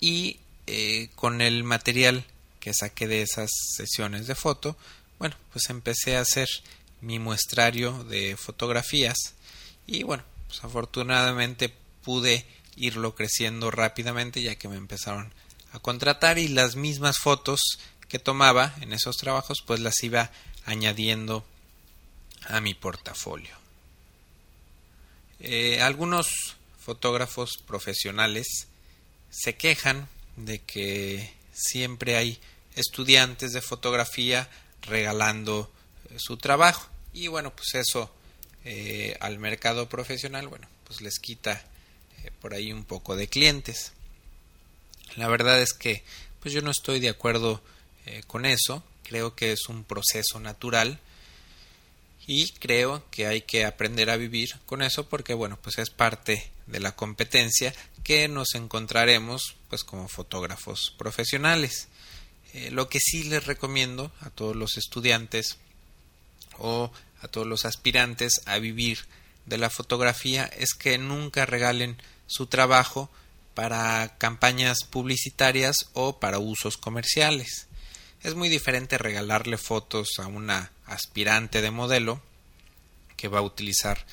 y 0.00 0.40
eh, 0.66 1.08
con 1.14 1.40
el 1.40 1.62
material 1.62 2.24
que 2.58 2.74
saqué 2.74 3.06
de 3.06 3.22
esas 3.22 3.48
sesiones 3.76 4.26
de 4.26 4.34
foto, 4.34 4.76
bueno, 5.18 5.36
pues 5.52 5.70
empecé 5.70 6.16
a 6.16 6.22
hacer 6.22 6.48
mi 7.00 7.18
muestrario 7.20 8.04
de 8.04 8.36
fotografías 8.36 9.16
y 9.86 10.02
bueno, 10.02 10.24
pues 10.48 10.64
afortunadamente 10.64 11.72
pude 12.02 12.44
irlo 12.76 13.14
creciendo 13.14 13.70
rápidamente 13.70 14.42
ya 14.42 14.56
que 14.56 14.68
me 14.68 14.76
empezaron 14.76 15.32
a 15.72 15.78
contratar 15.78 16.38
y 16.38 16.48
las 16.48 16.74
mismas 16.74 17.18
fotos 17.18 17.60
que 18.08 18.18
tomaba 18.18 18.74
en 18.80 18.92
esos 18.92 19.16
trabajos 19.16 19.62
pues 19.64 19.78
las 19.78 20.02
iba 20.02 20.32
añadiendo 20.64 21.44
a 22.48 22.60
mi 22.60 22.74
portafolio. 22.74 23.54
Eh, 25.38 25.80
algunos 25.80 26.56
fotógrafos 26.84 27.56
profesionales 27.66 28.68
se 29.30 29.56
quejan 29.56 30.06
de 30.36 30.60
que 30.60 31.32
siempre 31.52 32.16
hay 32.16 32.38
estudiantes 32.76 33.52
de 33.52 33.62
fotografía 33.62 34.48
regalando 34.82 35.70
eh, 36.10 36.16
su 36.18 36.36
trabajo. 36.36 36.88
Y 37.12 37.28
bueno 37.28 37.54
pues 37.54 37.74
eso 37.74 38.12
eh, 38.64 39.16
al 39.20 39.38
mercado 39.38 39.88
profesional 39.88 40.48
bueno 40.48 40.68
pues 40.86 41.00
les 41.00 41.18
quita 41.18 41.64
eh, 42.22 42.30
por 42.40 42.54
ahí 42.54 42.72
un 42.72 42.84
poco 42.84 43.16
de 43.16 43.28
clientes. 43.28 43.92
La 45.16 45.28
verdad 45.28 45.60
es 45.62 45.72
que 45.72 46.02
pues 46.40 46.52
yo 46.52 46.60
no 46.60 46.70
estoy 46.70 47.00
de 47.00 47.08
acuerdo 47.08 47.62
con 48.26 48.44
eso. 48.44 48.82
Creo 49.02 49.34
que 49.34 49.52
es 49.52 49.68
un 49.68 49.82
proceso 49.82 50.38
natural 50.38 51.00
y 52.26 52.50
creo 52.52 53.02
que 53.10 53.26
hay 53.26 53.42
que 53.42 53.64
aprender 53.64 54.10
a 54.10 54.16
vivir 54.16 54.56
con 54.66 54.82
eso 54.82 55.08
porque 55.08 55.32
bueno 55.32 55.58
pues 55.62 55.78
es 55.78 55.88
parte 55.88 56.50
de 56.66 56.80
la 56.80 56.92
competencia 56.92 57.74
que 58.02 58.28
nos 58.28 58.54
encontraremos 58.54 59.56
pues 59.68 59.84
como 59.84 60.08
fotógrafos 60.08 60.94
profesionales. 60.96 61.88
Eh, 62.52 62.70
lo 62.70 62.88
que 62.88 63.00
sí 63.00 63.24
les 63.24 63.46
recomiendo 63.46 64.12
a 64.20 64.30
todos 64.30 64.54
los 64.54 64.76
estudiantes 64.76 65.58
o 66.58 66.92
a 67.20 67.28
todos 67.28 67.46
los 67.46 67.64
aspirantes 67.64 68.42
a 68.46 68.58
vivir 68.58 69.06
de 69.46 69.58
la 69.58 69.70
fotografía 69.70 70.44
es 70.44 70.74
que 70.74 70.98
nunca 70.98 71.46
regalen 71.46 72.00
su 72.26 72.46
trabajo 72.46 73.10
para 73.54 74.16
campañas 74.18 74.78
publicitarias 74.90 75.76
o 75.92 76.18
para 76.18 76.38
usos 76.38 76.76
comerciales. 76.76 77.66
Es 78.22 78.34
muy 78.34 78.48
diferente 78.48 78.98
regalarle 78.98 79.58
fotos 79.58 80.18
a 80.18 80.26
una 80.26 80.72
aspirante 80.86 81.60
de 81.60 81.70
modelo 81.70 82.22
que 83.16 83.28
va 83.28 83.40
a 83.40 83.42
utilizar 83.42 84.04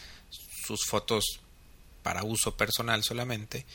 sus 0.65 0.85
fotos 0.85 1.39
para 2.03 2.23
uso 2.23 2.55
personal 2.55 3.03
solamente, 3.03 3.65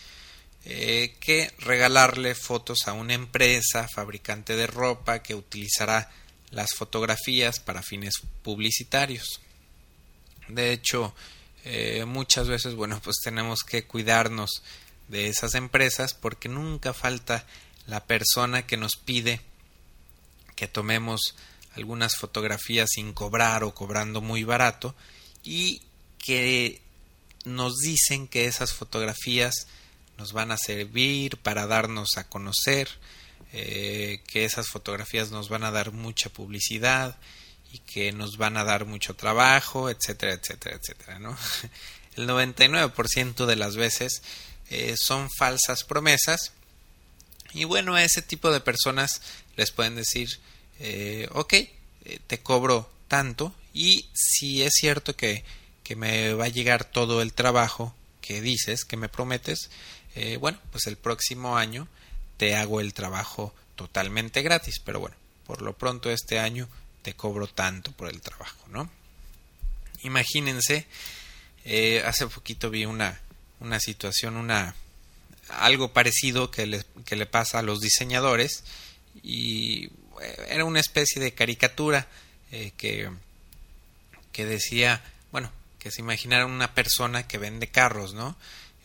eh, 0.64 1.16
que 1.20 1.52
regalarle 1.58 2.34
fotos 2.34 2.86
a 2.86 2.92
una 2.92 3.14
empresa 3.14 3.88
fabricante 3.88 4.56
de 4.56 4.66
ropa 4.66 5.22
que 5.22 5.34
utilizará 5.34 6.10
las 6.50 6.74
fotografías 6.74 7.60
para 7.60 7.82
fines 7.82 8.14
publicitarios. 8.42 9.40
De 10.48 10.72
hecho, 10.72 11.14
eh, 11.64 12.04
muchas 12.04 12.48
veces, 12.48 12.74
bueno, 12.74 13.00
pues 13.02 13.16
tenemos 13.22 13.62
que 13.62 13.84
cuidarnos 13.84 14.62
de 15.08 15.28
esas 15.28 15.54
empresas 15.54 16.14
porque 16.14 16.48
nunca 16.48 16.92
falta 16.92 17.46
la 17.86 18.04
persona 18.04 18.66
que 18.66 18.76
nos 18.76 18.96
pide 18.96 19.40
que 20.56 20.66
tomemos 20.66 21.36
algunas 21.76 22.16
fotografías 22.16 22.88
sin 22.94 23.12
cobrar 23.12 23.62
o 23.62 23.74
cobrando 23.74 24.20
muy 24.20 24.42
barato 24.42 24.96
y 25.44 25.82
que 26.18 26.80
nos 27.46 27.78
dicen 27.78 28.26
que 28.26 28.46
esas 28.46 28.72
fotografías 28.72 29.68
nos 30.18 30.32
van 30.32 30.50
a 30.50 30.58
servir 30.58 31.36
para 31.38 31.66
darnos 31.66 32.16
a 32.16 32.28
conocer, 32.28 32.88
eh, 33.52 34.20
que 34.26 34.44
esas 34.44 34.68
fotografías 34.68 35.30
nos 35.30 35.48
van 35.48 35.62
a 35.62 35.70
dar 35.70 35.92
mucha 35.92 36.28
publicidad 36.28 37.16
y 37.72 37.78
que 37.78 38.12
nos 38.12 38.36
van 38.36 38.56
a 38.56 38.64
dar 38.64 38.84
mucho 38.84 39.14
trabajo, 39.14 39.88
etcétera, 39.88 40.32
etcétera, 40.32 40.76
etcétera. 40.76 41.18
El 42.16 42.28
99% 42.28 43.46
de 43.46 43.56
las 43.56 43.76
veces 43.76 44.22
eh, 44.70 44.96
son 44.98 45.30
falsas 45.30 45.84
promesas 45.84 46.52
y 47.52 47.64
bueno, 47.64 47.94
a 47.94 48.02
ese 48.02 48.22
tipo 48.22 48.50
de 48.50 48.60
personas 48.60 49.20
les 49.56 49.70
pueden 49.70 49.94
decir, 49.94 50.28
eh, 50.80 51.28
ok, 51.32 51.54
te 52.26 52.40
cobro 52.40 52.90
tanto 53.08 53.54
y 53.72 54.08
si 54.14 54.62
es 54.62 54.72
cierto 54.74 55.14
que 55.14 55.44
que 55.86 55.94
me 55.94 56.34
va 56.34 56.46
a 56.46 56.48
llegar 56.48 56.84
todo 56.84 57.22
el 57.22 57.32
trabajo 57.32 57.94
que 58.20 58.40
dices, 58.40 58.84
que 58.84 58.96
me 58.96 59.08
prometes, 59.08 59.70
eh, 60.16 60.36
bueno, 60.36 60.58
pues 60.72 60.88
el 60.88 60.96
próximo 60.96 61.56
año 61.56 61.86
te 62.38 62.56
hago 62.56 62.80
el 62.80 62.92
trabajo 62.92 63.54
totalmente 63.76 64.42
gratis, 64.42 64.80
pero 64.84 64.98
bueno, 64.98 65.14
por 65.46 65.62
lo 65.62 65.74
pronto 65.74 66.10
este 66.10 66.40
año 66.40 66.68
te 67.02 67.14
cobro 67.14 67.46
tanto 67.46 67.92
por 67.92 68.08
el 68.08 68.20
trabajo, 68.20 68.66
¿no? 68.68 68.90
Imagínense, 70.02 70.88
eh, 71.64 72.02
hace 72.04 72.26
poquito 72.26 72.68
vi 72.68 72.84
una, 72.84 73.20
una 73.60 73.78
situación, 73.78 74.36
una 74.36 74.74
algo 75.50 75.92
parecido 75.92 76.50
que 76.50 76.66
le, 76.66 76.84
que 77.04 77.14
le 77.14 77.26
pasa 77.26 77.60
a 77.60 77.62
los 77.62 77.78
diseñadores 77.78 78.64
y 79.22 79.84
eh, 80.20 80.46
era 80.48 80.64
una 80.64 80.80
especie 80.80 81.22
de 81.22 81.32
caricatura 81.32 82.08
que, 82.76 83.10
que 84.32 84.46
decía, 84.46 85.04
bueno, 85.30 85.52
que 85.86 85.92
se 85.92 86.00
imaginara 86.00 86.46
una 86.46 86.74
persona 86.74 87.28
que 87.28 87.38
vende 87.38 87.68
carros, 87.68 88.12
¿no? 88.12 88.36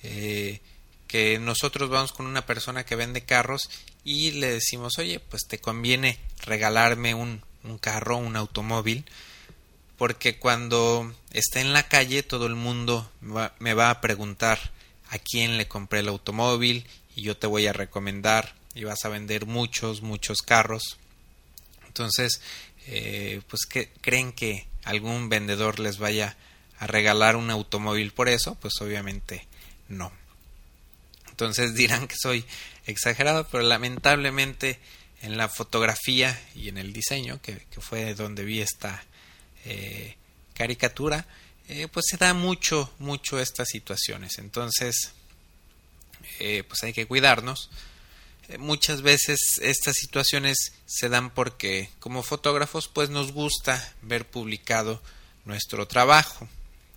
Eh, 0.04 0.60
que 1.08 1.40
nosotros 1.40 1.90
vamos 1.90 2.12
con 2.12 2.28
una 2.28 2.46
persona 2.46 2.86
que 2.86 2.96
vende 2.96 3.26
carros 3.26 3.72
y 4.04 4.34
le 4.34 4.52
decimos, 4.52 5.00
oye, 5.00 5.20
pues 5.20 5.48
te 5.48 5.58
conviene 5.58 6.20
regalarme 6.44 7.16
un, 7.16 7.42
un 7.64 7.80
carro, 7.80 8.18
un 8.18 8.36
automóvil, 8.36 9.04
porque 9.98 10.38
cuando 10.38 11.12
esté 11.32 11.62
en 11.62 11.74
la 11.74 11.88
calle 11.88 12.22
todo 12.22 12.46
el 12.46 12.54
mundo 12.54 13.12
me 13.58 13.74
va 13.74 13.90
a 13.90 14.00
preguntar 14.00 14.60
a 15.10 15.18
quién 15.18 15.58
le 15.58 15.68
compré 15.68 16.02
el 16.02 16.08
automóvil 16.08 16.86
y 17.16 17.24
yo 17.24 17.36
te 17.36 17.48
voy 17.48 17.66
a 17.66 17.74
recomendar 17.74 18.54
y 18.76 18.84
vas 18.84 19.06
a 19.06 19.10
vender 19.10 19.48
muchos, 19.48 20.04
muchos 20.04 20.44
carros. 20.44 21.00
Entonces, 21.88 22.42
eh, 22.86 23.42
pues 23.48 23.66
que 23.66 23.90
creen 24.02 24.34
que 24.34 24.68
algún 24.84 25.30
vendedor 25.30 25.80
les 25.80 25.98
vaya 25.98 26.28
a 26.28 26.51
regalar 26.88 27.36
un 27.36 27.50
automóvil 27.52 28.12
por 28.12 28.30
eso, 28.30 28.56
pues 28.56 28.74
obviamente 28.82 29.48
no. 29.88 30.12
Entonces 31.30 31.74
dirán 31.76 32.08
que 32.08 32.16
soy 32.22 32.46
exagerado, 32.86 33.48
pero 33.48 33.64
lamentablemente 33.64 34.80
en 35.22 35.38
la 35.38 35.50
fotografía 35.50 36.40
y 36.56 36.70
en 36.70 36.78
el 36.78 36.94
diseño, 36.94 37.42
que, 37.42 37.62
fue 37.80 38.16
donde 38.16 38.44
vi 38.44 38.62
esta 38.62 39.04
eh, 39.66 40.16
caricatura, 40.54 41.28
eh, 41.68 41.88
pues 41.88 42.06
se 42.10 42.18
da 42.18 42.34
mucho, 42.34 42.92
mucho 43.00 43.40
estas 43.40 43.70
situaciones. 43.70 44.40
Entonces, 44.40 45.14
eh, 46.40 46.64
pues 46.68 46.84
hay 46.84 46.94
que 46.94 47.06
cuidarnos. 47.06 47.70
muchas 48.58 49.02
veces 49.02 49.40
estas 49.62 49.96
situaciones 49.96 50.74
se 50.86 51.08
dan 51.08 51.30
porque 51.30 51.90
como 52.00 52.22
fotógrafos 52.22 52.90
pues 52.90 53.10
nos 53.10 53.32
gusta 53.32 53.94
ver 54.02 54.26
publicado 54.26 55.02
nuestro 55.46 55.88
trabajo. 55.88 56.50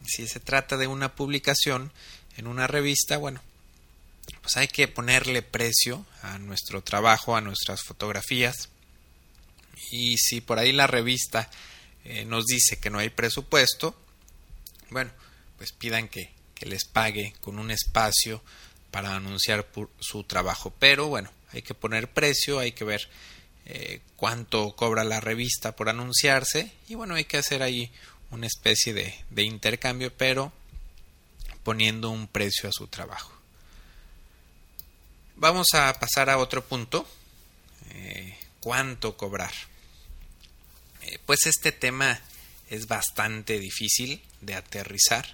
Si 0.07 0.27
se 0.27 0.41
trata 0.41 0.77
de 0.77 0.87
una 0.87 1.15
publicación 1.15 1.93
en 2.37 2.47
una 2.47 2.67
revista, 2.67 3.17
bueno, 3.17 3.41
pues 4.43 4.57
hay 4.57 4.69
que 4.69 4.89
ponerle 4.89 5.43
precio 5.43 6.05
a 6.23 6.39
nuestro 6.39 6.83
trabajo, 6.83 7.37
a 7.37 7.41
nuestras 7.41 7.83
fotografías. 7.83 8.69
Y 9.91 10.19
si 10.19 10.41
por 10.41 10.59
ahí 10.59 10.73
la 10.73 10.87
revista 10.87 11.51
eh, 12.05 12.25
nos 12.25 12.47
dice 12.47 12.79
que 12.79 12.91
no 12.91 12.99
hay 12.99 13.11
presupuesto, 13.11 13.99
bueno, 14.91 15.11
pues 15.57 15.73
pidan 15.73 16.09
que, 16.09 16.33
les 16.61 16.87
pague 16.87 17.35
con 17.43 17.59
un 17.59 17.71
espacio 17.71 18.43
para 18.91 19.17
anunciar 19.17 19.69
su 20.01 20.25
trabajo. 20.25 20.73
Pero 20.79 21.09
bueno, 21.09 21.31
hay 21.53 21.61
que 21.61 21.75
poner 21.75 22.11
precio, 22.11 22.59
hay 22.59 22.73
que 22.73 22.85
ver 22.85 23.07
eh, 23.67 24.01
cuánto 24.17 24.75
cobra 24.75 25.05
la 25.05 25.21
revista 25.21 25.77
por 25.77 25.91
anunciarse 25.91 26.73
y 26.89 26.95
bueno, 26.95 27.17
hay 27.17 27.25
que 27.25 27.37
hacer 27.37 27.63
ahí 27.63 27.93
una 28.31 28.47
especie 28.47 28.93
de, 28.93 29.15
de 29.31 29.43
intercambio, 29.43 30.13
pero 30.13 30.53
poniendo 31.65 32.11
un 32.11 32.29
precio 32.29 32.69
a 32.69 32.73
su 32.73 32.87
trabajo. 32.87 33.33
Vamos 35.37 35.67
a 35.75 35.93
pasar 35.99 36.31
a 36.31 36.39
otro 36.39 36.65
punto. 36.65 37.09
Eh, 37.91 38.39
¿Cuánto 38.61 39.17
cobrar? 39.17 39.53
Eh, 41.03 41.19
pues 41.27 41.47
este 41.47 41.73
tema 41.73 42.21
es 42.71 42.87
bastante 42.87 43.59
difícil 43.59 44.23
de 44.41 44.55
aterrizar, 44.55 45.27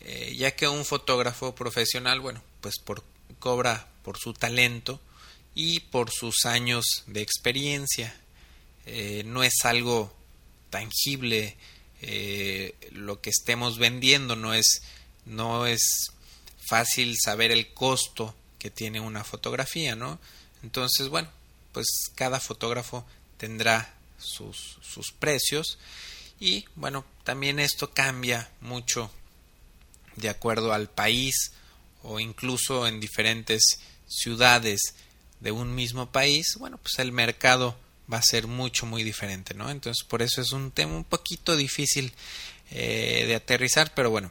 eh, 0.00 0.34
ya 0.36 0.54
que 0.54 0.68
un 0.68 0.84
fotógrafo 0.84 1.54
profesional, 1.54 2.20
bueno, 2.20 2.42
pues 2.60 2.78
por, 2.78 3.02
cobra 3.38 3.88
por 4.02 4.18
su 4.18 4.34
talento 4.34 5.00
y 5.54 5.80
por 5.80 6.10
sus 6.10 6.44
años 6.44 7.04
de 7.06 7.22
experiencia. 7.22 8.14
no 9.24 9.42
es 9.42 9.64
algo 9.64 10.14
tangible 10.68 11.56
lo 12.92 13.20
que 13.20 13.30
estemos 13.30 13.78
vendiendo, 13.78 14.36
no 14.36 14.54
es, 14.54 14.82
no 15.24 15.66
es 15.66 16.12
fácil 16.68 17.16
saber 17.22 17.50
el 17.50 17.72
costo 17.72 18.34
que 18.58 18.70
tiene 18.70 19.00
una 19.00 19.24
fotografía, 19.24 19.96
¿no? 19.96 20.18
Entonces, 20.62 21.08
bueno, 21.08 21.28
pues 21.72 21.86
cada 22.14 22.40
fotógrafo 22.40 23.04
tendrá 23.36 23.94
sus, 24.18 24.78
sus 24.80 25.12
precios 25.12 25.78
y 26.40 26.64
bueno, 26.74 27.04
también 27.24 27.58
esto 27.58 27.92
cambia 27.92 28.50
mucho 28.60 29.10
de 30.16 30.28
acuerdo 30.28 30.72
al 30.72 30.88
país 30.88 31.52
o 32.02 32.20
incluso 32.20 32.86
en 32.86 33.00
diferentes 33.00 33.80
ciudades 34.06 34.94
de 35.40 35.52
un 35.52 35.74
mismo 35.74 36.10
país, 36.10 36.56
bueno, 36.58 36.78
pues 36.78 36.98
el 36.98 37.12
mercado 37.12 37.76
va 38.12 38.18
a 38.18 38.22
ser 38.22 38.46
mucho, 38.46 38.86
muy 38.86 39.02
diferente, 39.02 39.54
¿no? 39.54 39.70
Entonces, 39.70 40.04
por 40.04 40.22
eso 40.22 40.40
es 40.40 40.52
un 40.52 40.70
tema 40.70 40.94
un 40.94 41.04
poquito 41.04 41.56
difícil 41.56 42.12
eh, 42.70 43.24
de 43.26 43.34
aterrizar, 43.34 43.92
pero 43.94 44.10
bueno, 44.10 44.30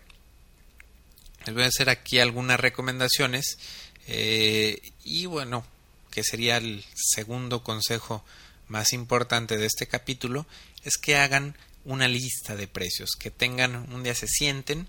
les 1.46 1.56
voy 1.56 1.64
a 1.64 1.68
hacer 1.68 1.90
aquí 1.90 2.20
algunas 2.20 2.60
recomendaciones 2.60 3.58
eh, 4.08 4.82
y 5.04 5.26
bueno, 5.26 5.66
que 6.12 6.24
sería 6.24 6.58
el 6.58 6.86
segundo 6.94 7.64
consejo 7.64 8.24
más 8.68 8.94
importante 8.94 9.58
de 9.58 9.66
este 9.66 9.88
capítulo, 9.88 10.46
es 10.84 10.98
que 10.98 11.18
hagan 11.18 11.58
una 11.86 12.08
lista 12.08 12.56
de 12.56 12.68
precios, 12.68 13.12
que 13.20 13.32
tengan 13.32 13.92
un 13.94 14.04
día 14.04 14.16
se 14.16 14.28
sienten, 14.28 14.88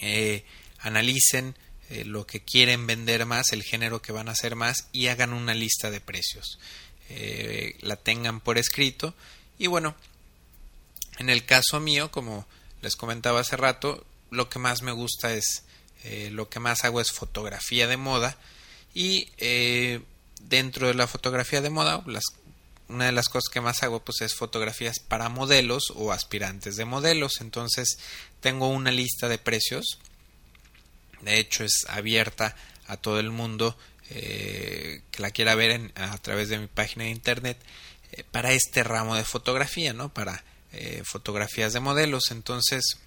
eh, 0.00 0.44
analicen 0.78 1.56
lo 2.04 2.26
que 2.26 2.40
quieren 2.40 2.88
vender 2.88 3.26
más, 3.26 3.52
el 3.52 3.62
género 3.62 4.02
que 4.02 4.10
van 4.10 4.28
a 4.28 4.32
hacer 4.32 4.56
más 4.56 4.88
y 4.90 5.06
hagan 5.06 5.32
una 5.32 5.54
lista 5.54 5.88
de 5.88 6.00
precios. 6.00 6.58
La 7.80 7.96
tengan 7.96 8.40
por 8.40 8.58
escrito. 8.58 9.14
Y 9.58 9.68
bueno, 9.68 9.94
en 11.18 11.30
el 11.30 11.44
caso 11.44 11.80
mío, 11.80 12.10
como 12.10 12.46
les 12.82 12.96
comentaba 12.96 13.40
hace 13.40 13.56
rato, 13.56 14.04
lo 14.30 14.48
que 14.48 14.58
más 14.58 14.82
me 14.82 14.92
gusta 14.92 15.32
es 15.32 15.64
eh, 16.04 16.30
lo 16.30 16.48
que 16.48 16.60
más 16.60 16.84
hago 16.84 17.00
es 17.00 17.10
fotografía 17.10 17.86
de 17.86 17.96
moda. 17.96 18.36
Y 18.94 19.28
eh, 19.38 20.00
dentro 20.40 20.88
de 20.88 20.94
la 20.94 21.06
fotografía 21.06 21.60
de 21.60 21.70
moda 21.70 22.04
una 22.88 23.06
de 23.06 23.12
las 23.12 23.28
cosas 23.28 23.50
que 23.52 23.60
más 23.60 23.82
hago 23.82 24.04
pues 24.04 24.20
es 24.20 24.34
fotografías 24.34 25.00
para 25.00 25.28
modelos 25.28 25.92
o 25.96 26.12
aspirantes 26.12 26.76
de 26.76 26.84
modelos. 26.84 27.40
Entonces 27.40 27.98
tengo 28.40 28.68
una 28.68 28.92
lista 28.92 29.28
de 29.28 29.38
precios. 29.38 29.98
De 31.22 31.38
hecho 31.38 31.64
es 31.64 31.86
abierta 31.88 32.54
a 32.86 32.96
todo 32.96 33.18
el 33.18 33.30
mundo 33.30 33.76
eh, 34.10 35.02
que 35.10 35.22
la 35.22 35.30
quiera 35.30 35.54
ver 35.54 35.92
a 35.94 36.16
través 36.18 36.48
de 36.48 36.58
mi 36.58 36.66
página 36.66 37.04
de 37.04 37.10
internet 37.10 37.58
para 38.30 38.52
este 38.52 38.82
ramo 38.84 39.16
de 39.16 39.24
fotografía 39.24 39.92
no 39.92 40.08
para 40.08 40.44
fotografías 41.04 41.72
de 41.72 41.80
modelos 41.80 42.30
entonces 42.30 42.98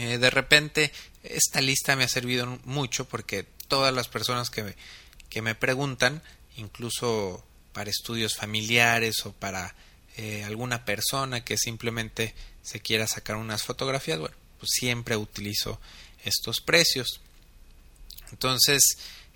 eh, 0.00 0.16
de 0.16 0.30
repente, 0.30 0.92
esta 1.22 1.60
lista 1.60 1.94
me 1.94 2.04
ha 2.04 2.08
servido 2.08 2.58
mucho 2.64 3.04
porque 3.06 3.44
todas 3.68 3.92
las 3.92 4.08
personas 4.08 4.48
que 4.48 4.62
me, 4.62 4.74
que 5.28 5.42
me 5.42 5.54
preguntan, 5.54 6.22
incluso 6.56 7.44
para 7.74 7.90
estudios 7.90 8.34
familiares 8.34 9.26
o 9.26 9.32
para 9.32 9.74
eh, 10.16 10.42
alguna 10.44 10.86
persona 10.86 11.44
que 11.44 11.58
simplemente 11.58 12.34
se 12.62 12.80
quiera 12.80 13.06
sacar 13.06 13.36
unas 13.36 13.62
fotografías, 13.62 14.18
bueno, 14.18 14.34
pues 14.58 14.70
siempre 14.72 15.18
utilizo 15.18 15.78
estos 16.24 16.62
precios. 16.62 17.20
Entonces, 18.32 18.80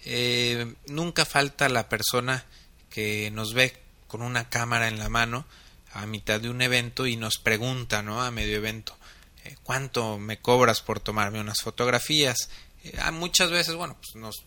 eh, 0.04 0.74
nunca 0.86 1.24
falta 1.24 1.68
la 1.68 1.88
persona 1.88 2.44
que 2.90 3.30
nos 3.30 3.54
ve 3.54 3.76
con 4.06 4.22
una 4.22 4.48
cámara 4.50 4.88
en 4.88 4.98
la 4.98 5.08
mano 5.08 5.46
a 5.92 6.06
mitad 6.06 6.40
de 6.40 6.50
un 6.50 6.60
evento 6.60 7.06
y 7.06 7.16
nos 7.16 7.38
pregunta, 7.38 8.02
¿no? 8.02 8.22
A 8.22 8.30
medio 8.30 8.56
evento, 8.56 8.96
eh, 9.44 9.56
cuánto 9.62 10.18
me 10.18 10.38
cobras 10.38 10.82
por 10.82 11.00
tomarme 11.00 11.40
unas 11.40 11.62
fotografías. 11.62 12.50
Eh, 12.82 12.98
muchas 13.12 13.50
veces, 13.50 13.74
bueno, 13.76 13.96
pues 13.96 14.14
nos 14.16 14.44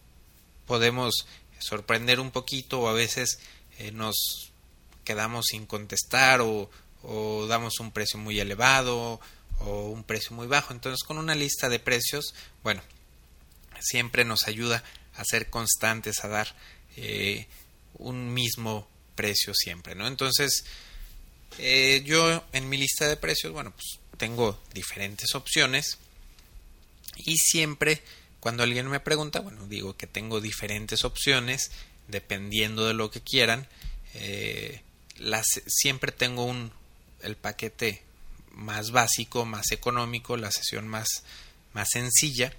podemos 0.68 1.26
sorprender 1.60 2.20
un 2.20 2.32
poquito 2.32 2.82
o 2.82 2.90
a 2.90 2.94
veces 2.94 3.40
nos 3.94 4.52
quedamos 5.04 5.46
sin 5.50 5.66
contestar 5.66 6.42
o, 6.42 6.70
o, 7.04 7.46
damos 7.48 7.80
un 7.80 7.92
precio 7.92 8.20
muy 8.20 8.40
elevado 8.40 9.20
o 9.60 9.90
un 9.90 10.04
precio 10.04 10.36
muy 10.36 10.48
bajo. 10.48 10.74
Entonces, 10.74 11.04
con 11.04 11.18
una 11.18 11.36
lista 11.36 11.70
de 11.70 11.80
precios, 11.80 12.36
bueno, 12.64 12.82
siempre 13.80 14.26
nos 14.26 14.48
ayuda 14.48 14.84
a 15.18 15.24
ser 15.26 15.50
constantes, 15.50 16.24
a 16.24 16.28
dar 16.28 16.56
un 17.96 18.34
mismo 18.34 18.88
precio 19.16 19.54
siempre, 19.54 19.94
¿no? 19.94 20.08
Entonces, 20.08 20.66
yo 22.06 22.44
en 22.54 22.70
mi 22.70 22.78
lista 22.78 23.08
de 23.08 23.18
precios, 23.18 23.54
bueno, 23.54 23.72
pues 23.72 24.00
tengo 24.18 24.60
diferentes 24.74 25.36
opciones 25.36 26.00
y 27.18 27.38
siempre 27.38 28.02
cuando 28.40 28.64
alguien 28.64 28.88
me 28.88 29.00
pregunta, 29.00 29.40
bueno, 29.40 29.68
digo 29.68 29.98
que 29.98 30.08
tengo 30.08 30.40
diferentes 30.42 31.04
opciones 31.04 31.72
dependiendo 32.08 32.86
de 32.88 32.94
lo 32.94 33.12
que 33.12 33.22
quieran. 33.22 33.68
Eh, 34.14 34.82
las, 35.18 35.46
siempre 35.68 36.12
tengo 36.12 36.46
un, 36.46 36.72
el 37.22 37.36
paquete 37.36 38.04
más 38.52 38.92
básico, 38.92 39.46
más 39.46 39.72
económico, 39.72 40.38
la 40.38 40.52
sesión 40.52 40.88
más, 40.88 41.24
más 41.74 41.90
sencilla. 41.92 42.54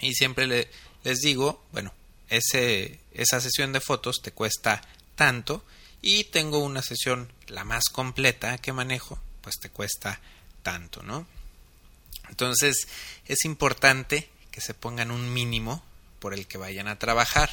Y 0.00 0.14
siempre 0.14 0.46
le, 0.46 0.68
les 1.04 1.20
digo, 1.20 1.64
bueno, 1.72 1.92
ese, 2.28 3.00
esa 3.12 3.40
sesión 3.40 3.72
de 3.72 3.80
fotos 3.80 4.20
te 4.22 4.32
cuesta 4.32 4.82
tanto 5.14 5.64
y 6.02 6.24
tengo 6.24 6.58
una 6.58 6.82
sesión 6.82 7.32
la 7.46 7.64
más 7.64 7.84
completa 7.90 8.58
que 8.58 8.72
manejo, 8.72 9.18
pues 9.42 9.56
te 9.60 9.70
cuesta 9.70 10.20
tanto, 10.62 11.02
¿no? 11.02 11.26
Entonces 12.28 12.88
es 13.26 13.44
importante 13.44 14.28
que 14.50 14.60
se 14.60 14.74
pongan 14.74 15.10
un 15.10 15.32
mínimo 15.32 15.84
por 16.20 16.34
el 16.34 16.46
que 16.46 16.58
vayan 16.58 16.88
a 16.88 16.98
trabajar. 16.98 17.50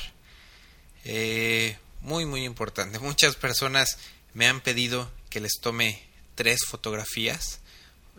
Eh, 1.05 1.77
muy, 2.01 2.25
muy 2.25 2.43
importante. 2.43 2.99
Muchas 2.99 3.36
personas 3.36 3.97
me 4.33 4.47
han 4.47 4.62
pedido 4.62 5.12
que 5.29 5.39
les 5.39 5.53
tome 5.62 6.03
tres 6.36 6.60
fotografías, 6.67 7.60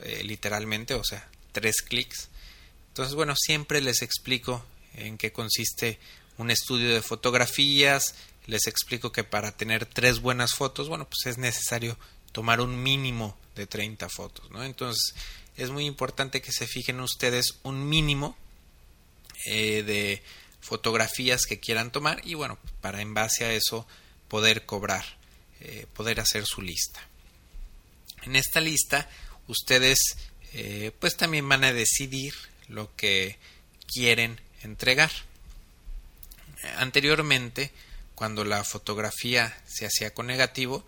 eh, 0.02 0.22
literalmente, 0.24 0.94
o 0.94 1.04
sea, 1.04 1.28
tres 1.52 1.76
clics. 1.82 2.28
Entonces, 2.88 3.14
bueno, 3.14 3.34
siempre 3.36 3.80
les 3.80 4.02
explico 4.02 4.64
en 4.98 5.18
qué 5.18 5.32
consiste 5.32 5.98
un 6.36 6.50
estudio 6.50 6.94
de 6.94 7.02
fotografías, 7.02 8.14
les 8.46 8.66
explico 8.66 9.12
que 9.12 9.24
para 9.24 9.56
tener 9.56 9.86
tres 9.86 10.20
buenas 10.20 10.54
fotos, 10.54 10.88
bueno, 10.88 11.06
pues 11.06 11.26
es 11.26 11.38
necesario 11.38 11.98
tomar 12.32 12.60
un 12.60 12.82
mínimo 12.82 13.36
de 13.54 13.66
30 13.66 14.08
fotos, 14.08 14.50
¿no? 14.50 14.64
Entonces 14.64 15.14
es 15.56 15.70
muy 15.70 15.84
importante 15.86 16.40
que 16.40 16.52
se 16.52 16.66
fijen 16.66 17.00
ustedes 17.00 17.58
un 17.62 17.88
mínimo 17.88 18.36
eh, 19.46 19.82
de 19.82 20.22
fotografías 20.60 21.46
que 21.46 21.60
quieran 21.60 21.90
tomar 21.90 22.20
y 22.24 22.34
bueno, 22.34 22.58
para 22.80 23.00
en 23.00 23.14
base 23.14 23.44
a 23.44 23.52
eso 23.52 23.86
poder 24.28 24.66
cobrar, 24.66 25.04
eh, 25.60 25.86
poder 25.94 26.20
hacer 26.20 26.46
su 26.46 26.62
lista. 26.62 27.06
En 28.22 28.36
esta 28.36 28.60
lista 28.60 29.08
ustedes 29.46 29.98
eh, 30.52 30.92
pues 30.98 31.16
también 31.16 31.48
van 31.48 31.64
a 31.64 31.72
decidir 31.72 32.34
lo 32.68 32.94
que 32.96 33.36
quieren 33.92 34.40
entregar. 34.62 35.10
Anteriormente, 36.76 37.70
cuando 38.14 38.44
la 38.44 38.64
fotografía 38.64 39.56
se 39.66 39.86
hacía 39.86 40.12
con 40.12 40.26
negativo, 40.26 40.84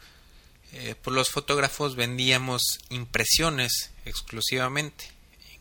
eh, 0.73 0.95
pues 1.01 1.15
los 1.15 1.31
fotógrafos 1.31 1.97
vendíamos 1.97 2.63
impresiones 2.91 3.91
exclusivamente, 4.05 5.05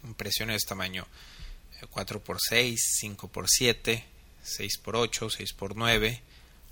impresiones 0.04 0.62
de 0.62 0.68
tamaño 0.68 1.08
4x6, 1.88 2.78
5x7, 3.02 4.04
6x8, 4.46 5.30
6x9, 5.56 6.20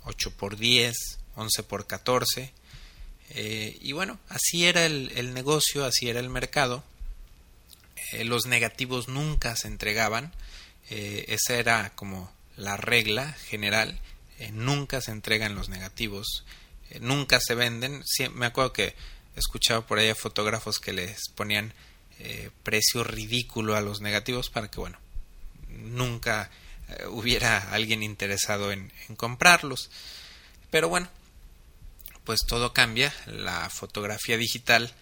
8x10, 0.04 0.94
11x14. 1.36 2.50
y 3.80 3.92
bueno, 3.92 4.18
así 4.28 4.66
era 4.66 4.86
el, 4.86 5.34
negocio, 5.34 5.84
así 5.84 6.08
era 6.08 6.20
el 6.20 6.28
mercado. 6.28 6.84
Eh, 8.12 8.24
los 8.24 8.46
negativos 8.46 9.08
nunca 9.08 9.56
se 9.56 9.68
entregaban. 9.68 10.32
Eh, 10.90 11.26
esa 11.28 11.54
era 11.54 11.92
como 11.94 12.32
la 12.56 12.76
regla 12.76 13.32
general. 13.48 14.00
Eh, 14.38 14.50
nunca 14.52 15.00
se 15.00 15.10
entregan 15.10 15.54
los 15.54 15.68
negativos. 15.68 16.44
nunca 17.00 17.38
se 17.40 17.54
venden. 17.54 18.02
me 18.34 18.46
acuerdo 18.46 18.72
que 18.72 18.94
escuchaba 19.36 19.86
por 19.86 19.98
ahí 19.98 20.08
a 20.08 20.14
fotógrafos 20.14 20.78
que 20.78 20.92
les 20.92 21.28
ponían 21.34 21.74
precio 22.64 23.04
ridículo 23.04 23.76
a 23.76 23.80
los 23.80 24.00
negativos 24.00 24.50
para 24.50 24.68
que, 24.68 24.80
bueno, 24.80 24.98
nunca 25.68 26.50
hubiera 27.10 27.70
alguien 27.72 28.02
interesado 28.02 28.72
en, 28.72 28.90
comprarlos. 29.16 29.90
Pero 30.70 30.88
bueno, 30.88 31.08
pues 32.24 32.40
todo 32.46 32.72
cambia. 32.72 33.14
La 33.26 33.68
fotografía 33.70 34.36
digital, 34.38 34.92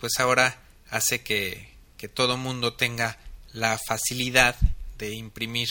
pues 0.00 0.18
ahora 0.18 0.60
hace 0.90 1.22
que, 1.22 1.72
que 1.96 2.08
todo 2.08 2.36
mundo 2.36 2.74
tenga 2.74 3.16
la 3.52 3.78
facilidad 3.78 4.56
de 4.98 5.14
imprimir 5.14 5.68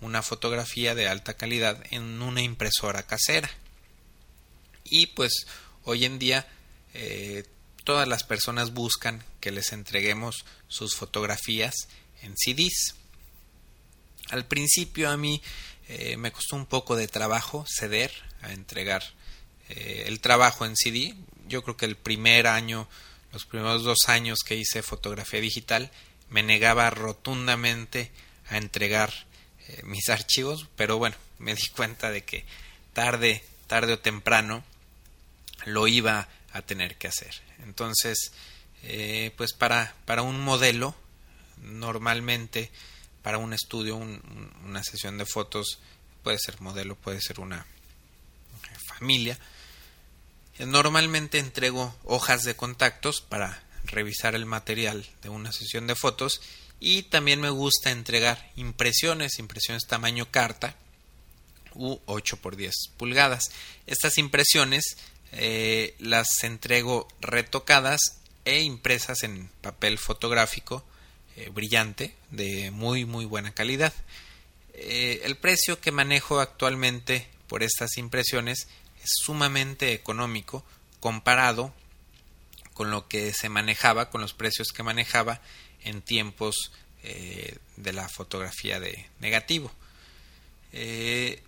una 0.00 0.22
fotografía 0.22 0.94
de 0.94 1.08
alta 1.08 1.34
calidad 1.34 1.82
en 1.90 2.22
una 2.22 2.42
impresora 2.42 3.04
casera. 3.04 3.50
Y 4.84 5.08
pues 5.08 5.46
hoy 5.84 6.04
en 6.04 6.18
día 6.18 6.46
eh, 6.94 7.44
todas 7.84 8.08
las 8.08 8.24
personas 8.24 8.72
buscan 8.72 9.22
que 9.40 9.50
les 9.50 9.72
entreguemos 9.72 10.44
sus 10.68 10.94
fotografías 10.94 11.74
en 12.22 12.34
CDs. 12.36 12.94
Al 14.30 14.46
principio 14.46 15.10
a 15.10 15.16
mí 15.16 15.42
eh, 15.88 16.16
me 16.16 16.32
costó 16.32 16.56
un 16.56 16.66
poco 16.66 16.96
de 16.96 17.08
trabajo 17.08 17.64
ceder 17.68 18.12
a 18.42 18.52
entregar 18.52 19.02
eh, 19.68 20.04
el 20.06 20.20
trabajo 20.20 20.64
en 20.64 20.76
CD. 20.76 21.14
Yo 21.48 21.62
creo 21.62 21.76
que 21.76 21.86
el 21.86 21.96
primer 21.96 22.46
año 22.46 22.88
los 23.32 23.44
primeros 23.44 23.84
dos 23.84 24.08
años 24.08 24.38
que 24.40 24.56
hice 24.56 24.82
fotografía 24.82 25.40
digital 25.40 25.90
me 26.30 26.42
negaba 26.42 26.90
rotundamente 26.90 28.10
a 28.48 28.56
entregar 28.56 29.12
eh, 29.68 29.82
mis 29.84 30.08
archivos, 30.08 30.68
pero 30.76 30.98
bueno, 30.98 31.16
me 31.38 31.54
di 31.54 31.66
cuenta 31.68 32.10
de 32.10 32.24
que 32.24 32.44
tarde, 32.92 33.44
tarde 33.66 33.94
o 33.94 33.98
temprano 33.98 34.64
lo 35.64 35.86
iba 35.86 36.28
a 36.52 36.62
tener 36.62 36.96
que 36.96 37.08
hacer. 37.08 37.34
Entonces, 37.62 38.32
eh, 38.82 39.32
pues 39.36 39.52
para, 39.52 39.94
para 40.04 40.22
un 40.22 40.40
modelo, 40.40 40.94
normalmente 41.62 42.70
para 43.22 43.38
un 43.38 43.52
estudio, 43.52 43.96
una 43.96 44.82
sesión 44.84 45.18
de 45.18 45.26
fotos, 45.26 45.80
puede 46.22 46.38
ser 46.38 46.60
modelo, 46.60 46.96
puede 46.96 47.20
ser 47.20 47.40
una 47.40 47.66
familia, 48.86 49.38
Normalmente 50.66 51.38
entrego 51.38 51.94
hojas 52.04 52.42
de 52.42 52.56
contactos 52.56 53.20
para 53.20 53.62
revisar 53.88 54.34
el 54.34 54.46
material 54.46 55.06
de 55.22 55.28
una 55.28 55.52
sesión 55.52 55.86
de 55.86 55.94
fotos 55.94 56.40
y 56.80 57.02
también 57.04 57.40
me 57.40 57.50
gusta 57.50 57.90
entregar 57.90 58.50
impresiones, 58.56 59.38
impresiones 59.38 59.86
tamaño 59.86 60.30
carta 60.30 60.76
u 61.74 61.98
8 62.06 62.36
por 62.38 62.56
10 62.56 62.74
pulgadas. 62.96 63.50
Estas 63.86 64.18
impresiones 64.18 64.96
eh, 65.32 65.94
las 65.98 66.44
entrego 66.44 67.08
retocadas 67.20 68.00
e 68.44 68.60
impresas 68.60 69.22
en 69.24 69.50
papel 69.60 69.98
fotográfico 69.98 70.84
eh, 71.36 71.50
brillante 71.50 72.14
de 72.30 72.70
muy 72.70 73.04
muy 73.04 73.24
buena 73.24 73.52
calidad. 73.52 73.92
Eh, 74.74 75.22
el 75.24 75.36
precio 75.36 75.80
que 75.80 75.92
manejo 75.92 76.40
actualmente 76.40 77.28
por 77.48 77.62
estas 77.62 77.98
impresiones 77.98 78.68
es 79.02 79.10
sumamente 79.24 79.92
económico 79.92 80.64
comparado 81.00 81.74
con 82.78 82.92
lo 82.92 83.08
que 83.08 83.34
se 83.34 83.48
manejaba, 83.48 84.08
con 84.08 84.20
los 84.20 84.34
precios 84.34 84.68
que 84.68 84.84
manejaba 84.84 85.40
en 85.82 86.00
tiempos 86.00 86.70
eh, 87.02 87.58
de 87.76 87.92
la 87.92 88.08
fotografía 88.08 88.78
de 88.78 89.04
negativo. 89.18 89.72
Eh, 90.72 91.42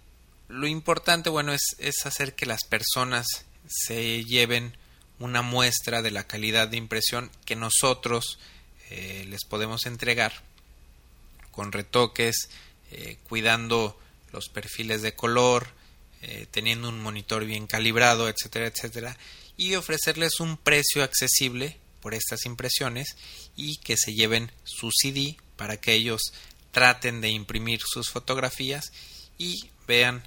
lo 0.48 0.66
importante, 0.66 1.30
bueno, 1.30 1.52
es, 1.52 2.04
hacer 2.04 2.34
que 2.34 2.46
las 2.46 2.64
personas 2.64 3.28
se 3.68 4.24
lleven 4.24 4.76
una 5.20 5.42
muestra 5.42 6.02
de 6.02 6.10
la 6.10 6.26
calidad 6.26 6.66
de 6.66 6.78
impresión 6.78 7.30
que 7.44 7.54
nosotros 7.54 8.40
eh, 8.90 9.24
les 9.28 9.44
podemos 9.44 9.86
entregar 9.86 10.32
con 11.52 11.70
retoques, 11.70 12.50
cuidando 13.22 13.96
los 14.32 14.48
perfiles 14.48 15.00
de 15.00 15.14
color, 15.14 15.68
teniendo 16.50 16.88
un 16.88 17.00
monitor 17.00 17.44
bien 17.44 17.68
calibrado, 17.68 18.28
etcétera, 18.28 18.66
etcétera, 18.66 19.16
y 19.60 19.74
ofrecerles 19.74 20.40
un 20.40 20.56
precio 20.56 21.04
accesible 21.04 21.76
por 22.00 22.14
estas 22.14 22.46
impresiones 22.46 23.14
y 23.56 23.76
que 23.76 23.98
se 23.98 24.14
lleven 24.14 24.50
su 24.64 24.90
CD 24.90 25.36
para 25.56 25.78
que 25.78 25.92
ellos 25.92 26.32
traten 26.70 27.20
de 27.20 27.28
imprimir 27.28 27.80
sus 27.84 28.08
fotografías 28.08 28.90
y 29.36 29.68
vean 29.86 30.22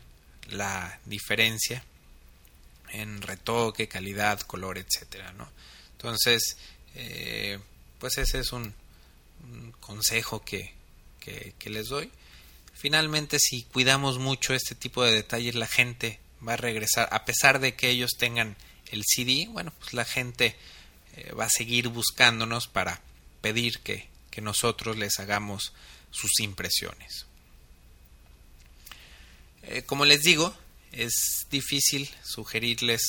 la 0.51 0.99
diferencia 1.05 1.83
en 2.89 3.23
retoque, 3.23 3.87
calidad, 3.87 4.39
color, 4.41 4.77
etcétera, 4.77 5.33
¿no? 5.33 5.49
Entonces, 5.93 6.57
eh, 6.93 7.57
pues 7.97 8.19
ese 8.19 8.37
es 8.37 8.51
un, 8.51 8.75
consejo 9.79 10.45
que, 10.45 10.73
que 11.19 11.69
les 11.69 11.87
doy 11.87 12.09
finalmente 12.73 13.37
si 13.39 13.63
cuidamos 13.63 14.19
mucho 14.19 14.53
este 14.53 14.73
tipo 14.73 15.03
de 15.03 15.11
detalles 15.11 15.55
la 15.55 15.67
gente 15.67 16.19
va 16.45 16.53
a 16.53 16.57
regresar 16.57 17.09
a 17.11 17.25
pesar 17.25 17.59
de 17.59 17.75
que 17.75 17.89
ellos 17.89 18.11
tengan 18.17 18.55
el 18.93 19.03
CD 19.05 19.47
bueno 19.49 19.73
pues 19.79 19.93
la 19.93 20.05
gente 20.05 20.55
eh, 21.15 21.31
va 21.33 21.45
a 21.45 21.49
seguir 21.49 21.89
buscándonos 21.89 22.67
para 22.67 23.01
pedir 23.41 23.79
que, 23.79 24.07
que 24.31 24.41
nosotros 24.41 24.97
les 24.97 25.19
hagamos 25.19 25.73
sus 26.11 26.39
impresiones. 26.39 27.25
Eh, 29.63 29.83
como 29.83 30.05
les 30.05 30.21
digo 30.21 30.55
es 30.91 31.47
difícil 31.49 32.09
sugerirles 32.23 33.01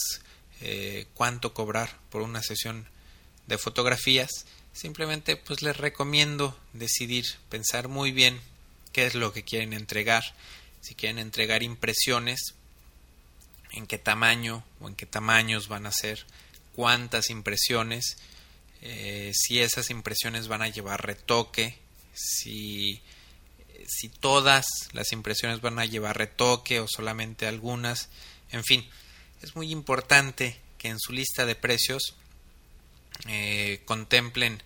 eh, 0.61 1.07
cuánto 1.14 1.53
cobrar 1.53 1.99
por 2.11 2.23
una 2.23 2.42
sesión 2.42 2.87
de 3.47 3.59
fotografías. 3.59 4.31
Simplemente 4.73 5.37
pues 5.37 5.62
les 5.62 5.77
recomiendo 5.77 6.59
decidir 6.73 7.27
pensar 7.51 7.88
muy 7.88 8.11
bien 8.11 8.40
qué 8.92 9.07
es 9.07 9.14
lo 9.14 9.33
que 9.33 9.44
quieren 9.44 9.73
entregar, 9.73 10.25
si 10.81 10.94
quieren 10.94 11.18
entregar 11.18 11.62
impresiones, 11.62 12.55
en 13.74 13.87
qué 13.87 13.98
tamaño 13.98 14.64
o 14.80 14.88
en 14.88 14.94
qué 14.94 15.06
tamaños 15.06 15.68
van 15.68 15.87
a 15.87 15.92
ser, 15.92 16.26
cuántas 16.74 17.30
impresiones, 17.30 18.16
eh, 18.82 19.32
si 19.34 19.60
esas 19.60 19.90
impresiones 19.90 20.48
van 20.48 20.62
a 20.62 20.68
llevar 20.68 21.04
retoque, 21.06 21.78
si, 22.14 23.02
si 23.87 24.08
todas 24.08 24.66
las 24.92 25.12
impresiones 25.12 25.60
van 25.60 25.78
a 25.78 25.84
llevar 25.84 26.16
retoque 26.16 26.80
o 26.80 26.87
solamente 26.88 27.46
algunas, 27.46 28.08
en 28.50 28.64
fin, 28.64 28.88
es 29.42 29.56
muy 29.56 29.70
importante 29.70 30.60
que 30.78 30.88
en 30.88 30.98
su 30.98 31.12
lista 31.12 31.44
de 31.46 31.54
precios 31.54 32.14
eh, 33.26 33.82
contemplen 33.84 34.62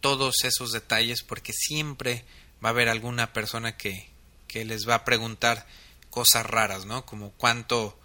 todos 0.00 0.44
esos 0.44 0.72
detalles 0.72 1.22
porque 1.22 1.52
siempre 1.52 2.24
va 2.64 2.70
a 2.70 2.72
haber 2.72 2.88
alguna 2.88 3.32
persona 3.32 3.76
que, 3.76 4.08
que 4.46 4.64
les 4.64 4.88
va 4.88 4.96
a 4.96 5.04
preguntar 5.04 5.66
cosas 6.10 6.46
raras, 6.46 6.84
¿no? 6.86 7.04
Como 7.04 7.32
cuánto, 7.32 7.98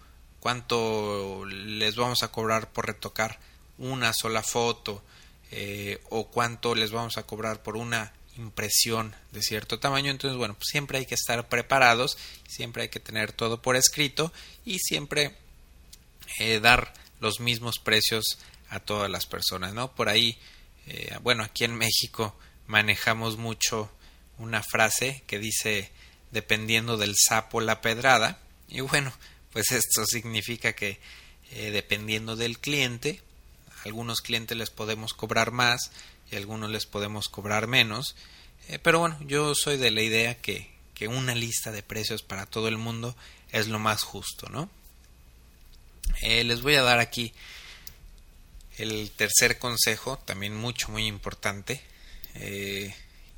cuánto 0.44 1.46
les 1.46 1.96
vamos 1.96 2.22
a 2.22 2.28
cobrar 2.28 2.70
por 2.70 2.84
retocar 2.84 3.38
una 3.78 4.12
sola 4.12 4.42
foto 4.42 5.02
eh, 5.50 6.02
o 6.10 6.26
cuánto 6.28 6.74
les 6.74 6.90
vamos 6.90 7.16
a 7.16 7.22
cobrar 7.22 7.62
por 7.62 7.78
una 7.78 8.12
impresión 8.36 9.16
de 9.32 9.40
cierto 9.40 9.80
tamaño. 9.80 10.10
Entonces, 10.10 10.36
bueno, 10.36 10.52
pues 10.52 10.66
siempre 10.70 10.98
hay 10.98 11.06
que 11.06 11.14
estar 11.14 11.48
preparados, 11.48 12.18
siempre 12.46 12.82
hay 12.82 12.88
que 12.90 13.00
tener 13.00 13.32
todo 13.32 13.62
por 13.62 13.74
escrito 13.74 14.34
y 14.66 14.80
siempre 14.80 15.34
eh, 16.38 16.60
dar 16.60 16.92
los 17.20 17.40
mismos 17.40 17.78
precios 17.78 18.38
a 18.68 18.80
todas 18.80 19.10
las 19.10 19.24
personas, 19.24 19.72
¿no? 19.72 19.94
Por 19.94 20.10
ahí, 20.10 20.38
eh, 20.88 21.16
bueno, 21.22 21.42
aquí 21.42 21.64
en 21.64 21.74
México 21.74 22.36
manejamos 22.66 23.38
mucho 23.38 23.90
una 24.36 24.62
frase 24.62 25.22
que 25.26 25.38
dice 25.38 25.90
dependiendo 26.32 26.98
del 26.98 27.14
sapo 27.16 27.62
la 27.62 27.80
pedrada 27.80 28.40
y 28.68 28.82
bueno, 28.82 29.10
pues 29.54 29.70
esto 29.70 30.04
significa 30.04 30.74
que 30.74 30.98
eh, 31.52 31.70
dependiendo 31.70 32.34
del 32.34 32.58
cliente, 32.58 33.22
algunos 33.84 34.20
clientes 34.20 34.58
les 34.58 34.70
podemos 34.70 35.14
cobrar 35.14 35.52
más 35.52 35.92
y 36.30 36.36
algunos 36.36 36.70
les 36.70 36.86
podemos 36.86 37.28
cobrar 37.28 37.68
menos, 37.68 38.16
eh, 38.68 38.80
pero 38.80 38.98
bueno, 38.98 39.16
yo 39.22 39.54
soy 39.54 39.76
de 39.76 39.92
la 39.92 40.02
idea 40.02 40.34
que, 40.34 40.74
que 40.92 41.06
una 41.06 41.36
lista 41.36 41.70
de 41.70 41.84
precios 41.84 42.22
para 42.22 42.46
todo 42.46 42.66
el 42.66 42.78
mundo 42.78 43.16
es 43.52 43.68
lo 43.68 43.78
más 43.78 44.02
justo, 44.02 44.48
¿no? 44.48 44.68
Eh, 46.22 46.42
les 46.42 46.60
voy 46.60 46.74
a 46.74 46.82
dar 46.82 46.98
aquí 46.98 47.32
el 48.76 49.12
tercer 49.12 49.60
consejo, 49.60 50.18
también 50.18 50.56
mucho, 50.56 50.88
muy 50.90 51.06
importante, 51.06 51.80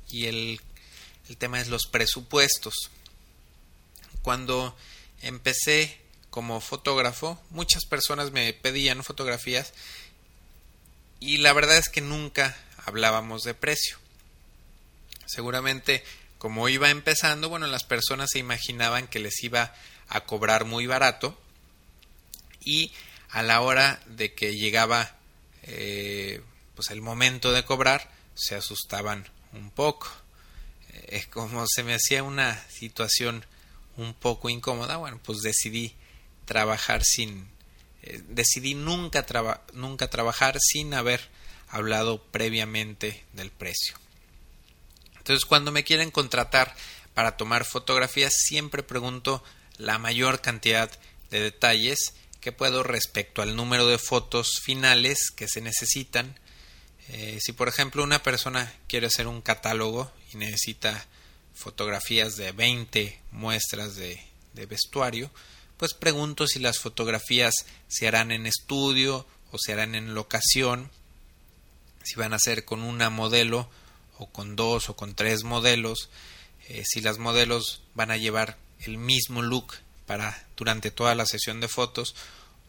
y 0.09 0.25
el, 0.25 0.59
el 1.29 1.37
tema 1.37 1.61
es 1.61 1.67
los 1.67 1.85
presupuestos. 1.85 2.73
Cuando 4.23 4.75
empecé 5.21 6.06
como 6.37 6.61
fotógrafo, 6.61 7.41
muchas 7.49 7.87
personas 7.87 8.31
me 8.31 8.53
pedían 8.53 9.03
fotografías 9.03 9.73
y 11.19 11.37
la 11.37 11.51
verdad 11.51 11.77
es 11.77 11.89
que 11.89 11.99
nunca 11.99 12.55
hablábamos 12.85 13.41
de 13.41 13.55
precio. 13.55 13.97
Seguramente 15.25 16.03
como 16.37 16.69
iba 16.69 16.91
empezando, 16.91 17.49
bueno, 17.49 17.65
las 17.65 17.85
personas 17.85 18.29
se 18.31 18.37
imaginaban 18.37 19.07
que 19.07 19.17
les 19.17 19.43
iba 19.43 19.73
a 20.09 20.25
cobrar 20.25 20.65
muy 20.65 20.85
barato 20.85 21.35
y 22.63 22.91
a 23.31 23.41
la 23.41 23.61
hora 23.61 23.99
de 24.05 24.35
que 24.35 24.55
llegaba 24.55 25.15
eh, 25.63 26.43
pues 26.75 26.91
el 26.91 27.01
momento 27.01 27.51
de 27.51 27.65
cobrar 27.65 28.11
se 28.35 28.53
asustaban 28.53 29.27
un 29.53 29.71
poco. 29.71 30.07
Es 31.07 31.25
como 31.25 31.65
se 31.65 31.81
me 31.81 31.95
hacía 31.95 32.21
una 32.21 32.63
situación 32.69 33.43
un 33.95 34.13
poco 34.13 34.51
incómoda, 34.51 34.97
bueno, 34.97 35.19
pues 35.25 35.39
decidí 35.39 35.95
trabajar 36.47 37.03
sin 37.03 37.47
eh, 38.07 38.23
decidí 38.29 38.73
nunca 38.73 39.25
nunca 39.73 40.09
trabajar 40.09 40.57
sin 40.59 40.93
haber 40.93 41.21
hablado 41.69 42.23
previamente 42.23 43.25
del 43.33 43.51
precio. 43.51 43.97
Entonces, 45.17 45.45
cuando 45.45 45.71
me 45.71 45.83
quieren 45.83 46.09
contratar 46.09 46.73
para 47.13 47.35
tomar 47.35 47.65
fotografías, 47.65 48.33
siempre 48.33 48.81
pregunto 48.81 49.43
la 49.77 49.97
mayor 49.97 50.39
cantidad 50.39 50.89
de 51.29 51.41
detalles 51.41 52.13
que 52.39 52.53
puedo 52.53 52.83
respecto 52.83 53.41
al 53.41 53.55
número 53.55 53.85
de 53.87 53.97
fotos 53.97 54.61
finales 54.63 55.31
que 55.35 55.49
se 55.49 55.59
necesitan. 55.59 56.39
Eh, 57.09 57.39
si 57.41 57.51
por 57.51 57.67
ejemplo 57.67 58.03
una 58.03 58.23
persona 58.23 58.73
quiere 58.87 59.07
hacer 59.07 59.27
un 59.27 59.41
catálogo 59.41 60.11
y 60.33 60.37
necesita 60.37 61.05
fotografías 61.53 62.37
de 62.37 62.51
20 62.53 63.19
muestras 63.31 63.95
de, 63.95 64.21
de 64.53 64.65
vestuario, 64.65 65.29
pues 65.77 65.93
pregunto 65.93 66.47
si 66.47 66.59
las 66.59 66.79
fotografías 66.79 67.53
se 67.87 68.07
harán 68.07 68.31
en 68.31 68.45
estudio 68.47 69.25
o 69.51 69.57
se 69.57 69.73
harán 69.73 69.95
en 69.95 70.13
locación, 70.13 70.89
si 72.03 72.15
van 72.15 72.33
a 72.33 72.39
ser 72.39 72.65
con 72.65 72.81
una 72.81 73.09
modelo 73.09 73.69
o 74.17 74.27
con 74.27 74.55
dos 74.55 74.89
o 74.89 74.95
con 74.95 75.15
tres 75.15 75.43
modelos, 75.43 76.09
eh, 76.69 76.83
si 76.85 77.01
las 77.01 77.17
modelos 77.17 77.81
van 77.93 78.11
a 78.11 78.17
llevar 78.17 78.57
el 78.79 78.97
mismo 78.97 79.41
look 79.41 79.73
para 80.05 80.45
durante 80.55 80.91
toda 80.91 81.15
la 81.15 81.25
sesión 81.25 81.61
de 81.61 81.67
fotos 81.67 82.15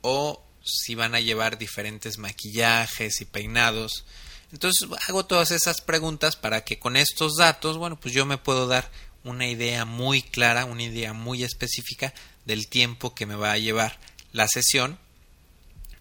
o 0.02 0.44
si 0.62 0.94
van 0.94 1.14
a 1.14 1.20
llevar 1.20 1.56
diferentes 1.56 2.18
maquillajes 2.18 3.20
y 3.20 3.24
peinados, 3.24 4.04
entonces 4.52 4.88
hago 5.08 5.26
todas 5.26 5.50
esas 5.50 5.80
preguntas 5.80 6.36
para 6.36 6.64
que 6.64 6.78
con 6.78 6.96
estos 6.96 7.36
datos, 7.36 7.76
bueno, 7.76 7.98
pues 7.98 8.14
yo 8.14 8.26
me 8.26 8.38
puedo 8.38 8.66
dar 8.66 8.90
una 9.24 9.46
idea 9.46 9.84
muy 9.84 10.22
clara, 10.22 10.64
una 10.64 10.84
idea 10.84 11.12
muy 11.12 11.42
específica 11.42 12.14
del 12.48 12.66
tiempo 12.68 13.14
que 13.14 13.26
me 13.26 13.36
va 13.36 13.52
a 13.52 13.58
llevar 13.58 14.00
la 14.32 14.48
sesión 14.48 14.98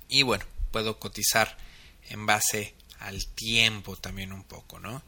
y 0.08 0.24
bueno, 0.24 0.46
puedo 0.72 0.98
cotizar 0.98 1.58
en 2.10 2.26
base 2.26 2.74
al 3.00 3.28
tiempo 3.28 3.98
también 3.98 4.32
un 4.32 4.46
poco, 4.46 4.80
¿no? 4.80 5.04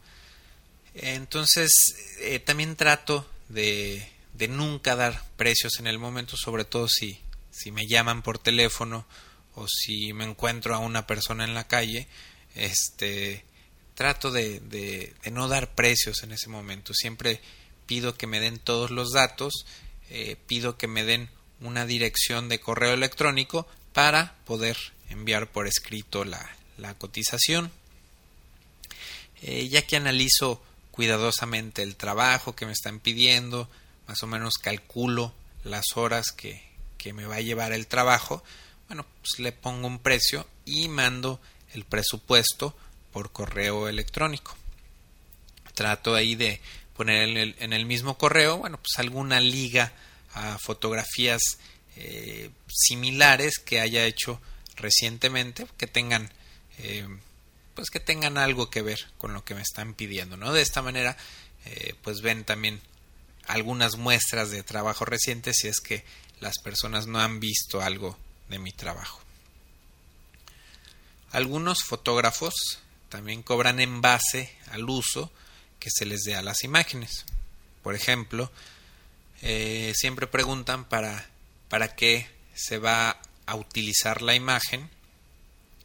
Entonces, 0.92 1.70
eh, 2.18 2.40
también 2.40 2.76
trato 2.76 3.26
de, 3.48 4.06
de 4.34 4.48
nunca 4.48 4.96
dar 4.96 5.24
precios 5.36 5.78
en 5.78 5.86
el 5.86 5.98
momento, 5.98 6.36
sobre 6.36 6.66
todo 6.66 6.88
si, 6.88 7.18
si 7.50 7.70
me 7.72 7.86
llaman 7.86 8.20
por 8.20 8.38
teléfono 8.38 9.06
o 9.54 9.66
si 9.66 10.12
me 10.12 10.24
encuentro 10.24 10.74
a 10.74 10.78
una 10.78 11.06
persona 11.06 11.44
en 11.44 11.54
la 11.54 11.66
calle, 11.66 12.06
este 12.54 13.46
trato 13.94 14.30
de, 14.30 14.60
de, 14.60 15.14
no 15.30 15.48
dar 15.48 15.74
precios 15.74 16.22
en 16.22 16.32
ese 16.32 16.50
momento. 16.50 16.92
Siempre 16.92 17.40
pido 17.86 18.14
que 18.14 18.26
me 18.26 18.40
den 18.40 18.58
todos 18.58 18.90
los 18.90 19.12
datos, 19.12 19.64
eh, 20.10 20.36
pido 20.46 20.76
que 20.76 20.88
me 20.88 21.04
den 21.04 21.30
una 21.60 21.86
dirección 21.86 22.48
de 22.48 22.60
correo 22.60 22.92
electrónico 22.92 23.66
para 23.92 24.34
poder 24.44 24.76
enviar 25.08 25.50
por 25.50 25.66
escrito 25.66 26.24
la, 26.24 26.50
la 26.78 26.94
cotización. 26.94 27.70
Eh, 29.42 29.68
ya 29.68 29.82
que 29.82 29.96
analizo 29.96 30.62
cuidadosamente 30.90 31.82
el 31.82 31.96
trabajo 31.96 32.54
que 32.54 32.66
me 32.66 32.72
están 32.72 33.00
pidiendo, 33.00 33.70
más 34.06 34.22
o 34.22 34.26
menos 34.26 34.58
calculo 34.58 35.32
las 35.64 35.96
horas 35.96 36.32
que, 36.32 36.62
que 36.98 37.12
me 37.12 37.26
va 37.26 37.36
a 37.36 37.40
llevar 37.40 37.72
el 37.72 37.86
trabajo, 37.86 38.42
bueno, 38.88 39.06
pues 39.20 39.38
le 39.38 39.52
pongo 39.52 39.86
un 39.86 40.00
precio 40.00 40.46
y 40.64 40.88
mando 40.88 41.40
el 41.72 41.84
presupuesto 41.84 42.76
por 43.12 43.32
correo 43.32 43.88
electrónico. 43.88 44.56
Trato 45.74 46.14
ahí 46.14 46.34
de 46.34 46.60
poner 47.00 47.54
en 47.58 47.72
el, 47.72 47.86
mismo 47.86 48.18
correo, 48.18 48.58
bueno, 48.58 48.76
pues 48.76 48.98
alguna 48.98 49.40
liga 49.40 49.90
a 50.34 50.58
fotografías 50.58 51.40
eh, 51.96 52.50
similares 52.68 53.54
que 53.58 53.80
haya 53.80 54.04
hecho 54.04 54.38
recientemente, 54.76 55.66
que 55.78 55.86
tengan 55.86 56.30
eh, 56.76 57.08
pues 57.74 57.88
que 57.88 58.00
tengan 58.00 58.36
algo 58.36 58.68
que 58.68 58.82
ver 58.82 58.98
con 59.16 59.32
lo 59.32 59.46
que 59.46 59.54
me 59.54 59.62
están 59.62 59.94
pidiendo, 59.94 60.36
¿no? 60.36 60.52
De 60.52 60.60
esta 60.60 60.82
manera, 60.82 61.16
eh, 61.64 61.94
pues 62.02 62.20
ven 62.20 62.44
también 62.44 62.82
algunas 63.46 63.96
muestras 63.96 64.50
de 64.50 64.62
trabajo 64.62 65.06
reciente 65.06 65.54
si 65.54 65.68
es 65.68 65.80
que 65.80 66.04
las 66.38 66.58
personas 66.58 67.06
no 67.06 67.18
han 67.18 67.40
visto 67.40 67.80
algo 67.80 68.18
de 68.50 68.58
mi 68.58 68.72
trabajo. 68.72 69.22
Algunos 71.30 71.82
fotógrafos 71.82 72.52
también 73.08 73.42
cobran 73.42 73.80
en 73.80 74.02
base 74.02 74.54
al 74.70 74.90
uso 74.90 75.32
que 75.80 75.90
se 75.90 76.06
les 76.06 76.20
dé 76.22 76.36
a 76.36 76.42
las 76.42 76.62
imágenes. 76.62 77.24
Por 77.82 77.96
ejemplo, 77.96 78.52
eh, 79.42 79.92
siempre 79.96 80.28
preguntan 80.28 80.84
para, 80.84 81.28
para 81.68 81.96
qué 81.96 82.28
se 82.54 82.78
va 82.78 83.20
a 83.46 83.56
utilizar 83.56 84.22
la 84.22 84.34
imagen, 84.34 84.88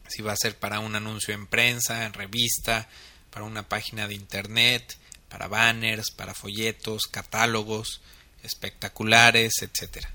si 0.08 0.22
va 0.22 0.32
a 0.32 0.36
ser 0.36 0.56
para 0.56 0.78
un 0.78 0.94
anuncio 0.94 1.34
en 1.34 1.48
prensa, 1.48 2.04
en 2.04 2.12
revista, 2.12 2.88
para 3.30 3.44
una 3.44 3.68
página 3.68 4.06
de 4.06 4.14
internet, 4.14 4.96
para 5.28 5.48
banners, 5.48 6.12
para 6.12 6.34
folletos, 6.34 7.08
catálogos, 7.10 8.00
espectaculares, 8.44 9.54
etc. 9.62 10.06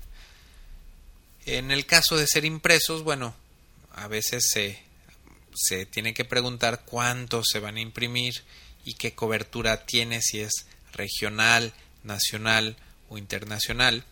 En 1.44 1.70
el 1.70 1.84
caso 1.84 2.16
de 2.16 2.26
ser 2.26 2.46
impresos, 2.46 3.02
bueno, 3.02 3.34
a 3.94 4.08
veces 4.08 4.44
se 4.48 4.92
se 5.54 5.86
tiene 5.86 6.14
que 6.14 6.24
preguntar 6.24 6.82
cuántos 6.84 7.46
se 7.50 7.60
van 7.60 7.76
a 7.76 7.80
imprimir 7.80 8.42
y 8.84 8.94
qué 8.94 9.14
cobertura 9.14 9.86
tiene, 9.86 10.20
si 10.22 10.40
es 10.40 10.66
regional, 10.92 11.72
nacional 12.04 12.76
o 13.08 13.18
internacional. 13.18 14.04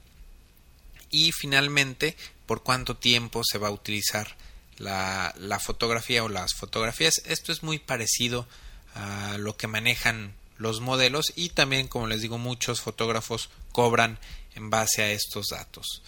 Y 1.10 1.32
finalmente, 1.32 2.16
por 2.46 2.62
cuánto 2.62 2.96
tiempo 2.96 3.42
se 3.44 3.58
va 3.58 3.68
a 3.68 3.72
utilizar 3.72 4.36
la, 4.80 5.60
fotografía 5.62 6.24
o 6.24 6.28
las 6.28 6.54
fotografías. 6.54 7.22
Esto 7.26 7.52
es 7.52 7.62
muy 7.62 7.78
parecido 7.78 8.46
a 8.94 9.36
lo 9.38 9.56
que 9.56 9.66
manejan 9.66 10.34
los 10.56 10.80
modelos 10.80 11.32
y 11.36 11.50
también, 11.50 11.88
como 11.88 12.06
les 12.06 12.22
digo, 12.22 12.38
muchos 12.38 12.80
fotógrafos 12.80 13.50
cobran 13.72 14.18
en 14.54 14.70
base 14.70 15.02
a 15.02 15.12
estos 15.12 15.46
datos. 15.50 16.02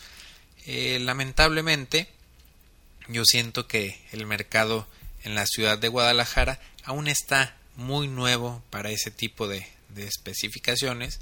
Eh, 0.66 0.98
lamentablemente, 1.00 2.08
yo 3.08 3.24
siento 3.24 3.66
que 3.66 4.00
el 4.12 4.26
mercado 4.26 4.86
en 5.24 5.34
la 5.34 5.46
ciudad 5.46 5.78
de 5.78 5.88
Guadalajara 5.88 6.60
aún 6.84 7.08
está 7.08 7.56
muy 7.76 8.08
nuevo 8.08 8.62
para 8.70 8.90
ese 8.90 9.10
tipo 9.10 9.48
de, 9.48 9.66
especificaciones 9.96 11.20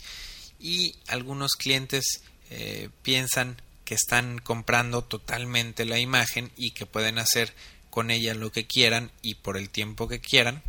y 0.60 0.94
algunos 1.08 1.52
clientes 1.52 2.22
eh, 2.50 2.88
piensan 3.02 3.60
que 3.84 3.94
están 3.94 4.38
comprando 4.38 5.02
totalmente 5.02 5.84
la 5.84 5.98
imagen 5.98 6.52
y 6.56 6.70
que 6.70 6.86
pueden 6.86 7.18
hacer 7.18 7.52
con 7.90 8.12
ella 8.12 8.34
lo 8.34 8.52
que 8.52 8.66
quieran 8.66 9.10
y 9.22 9.34
por 9.34 9.56
el 9.56 9.70
tiempo 9.70 10.06
que 10.06 10.20
quieran. 10.20 10.62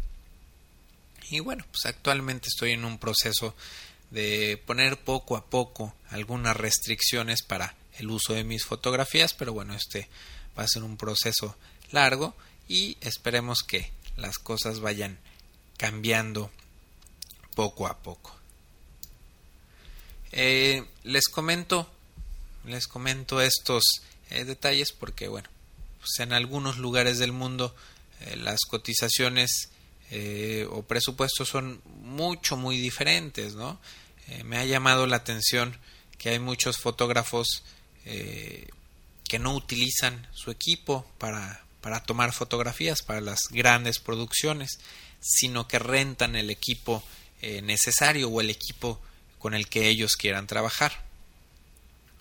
Y 1.29 1.39
bueno, 1.39 1.63
pues 1.71 1.85
actualmente 1.85 2.47
estoy 2.47 2.71
en 2.71 2.83
un 2.83 2.97
proceso 2.97 3.55
de 4.09 4.61
poner 4.65 4.97
poco 4.97 5.37
a 5.37 5.45
poco 5.45 5.93
algunas 6.09 6.57
restricciones 6.57 7.43
para 7.43 7.75
el 7.99 8.09
uso 8.09 8.33
de 8.33 8.43
mis 8.43 8.65
fotografías, 8.65 9.33
pero 9.33 9.53
bueno, 9.53 9.75
este 9.75 10.09
va 10.57 10.63
a 10.63 10.67
ser 10.67 10.83
un 10.83 10.97
proceso 10.97 11.55
largo 11.91 12.35
y 12.67 12.97
esperemos 13.01 13.59
que 13.61 13.91
las 14.17 14.37
cosas 14.37 14.79
vayan 14.79 15.19
cambiando 15.81 16.51
poco 17.55 17.87
a 17.87 17.97
poco. 18.03 18.37
Eh, 20.31 20.85
les 21.03 21.27
comento, 21.27 21.89
les 22.65 22.85
comento 22.85 23.41
estos 23.41 23.81
eh, 24.29 24.45
detalles 24.45 24.91
porque, 24.91 25.27
bueno, 25.27 25.49
pues 25.97 26.19
en 26.19 26.33
algunos 26.33 26.77
lugares 26.77 27.17
del 27.17 27.31
mundo 27.31 27.75
eh, 28.19 28.35
las 28.35 28.59
cotizaciones 28.69 29.69
o 30.71 30.83
presupuestos 30.83 31.47
son 31.47 31.81
mucho, 32.01 32.57
muy 32.57 32.77
diferentes, 32.77 33.55
¿no? 33.55 33.79
me 34.43 34.57
ha 34.57 34.65
llamado 34.65 35.07
la 35.07 35.15
atención 35.15 35.77
que 36.17 36.31
hay 36.31 36.39
muchos 36.39 36.79
fotógrafos 36.79 37.63
que 38.03 39.39
no 39.39 39.55
utilizan 39.55 40.27
su 40.33 40.51
equipo 40.51 41.09
para, 41.17 41.63
para 41.79 42.03
tomar 42.03 42.33
fotografías 42.33 43.03
para 43.03 43.21
las 43.21 43.39
grandes 43.51 43.99
producciones, 43.99 44.79
sino 45.21 45.67
que 45.67 45.79
rentan 45.79 46.35
el 46.35 46.49
equipo 46.49 47.03
eh, 47.41 47.61
necesario 47.61 48.27
o 48.29 48.41
el 48.41 48.49
equipo 48.49 48.99
con 49.39 49.53
el 49.53 49.67
que 49.67 49.87
ellos 49.87 50.15
quieran 50.15 50.47
trabajar. 50.47 51.05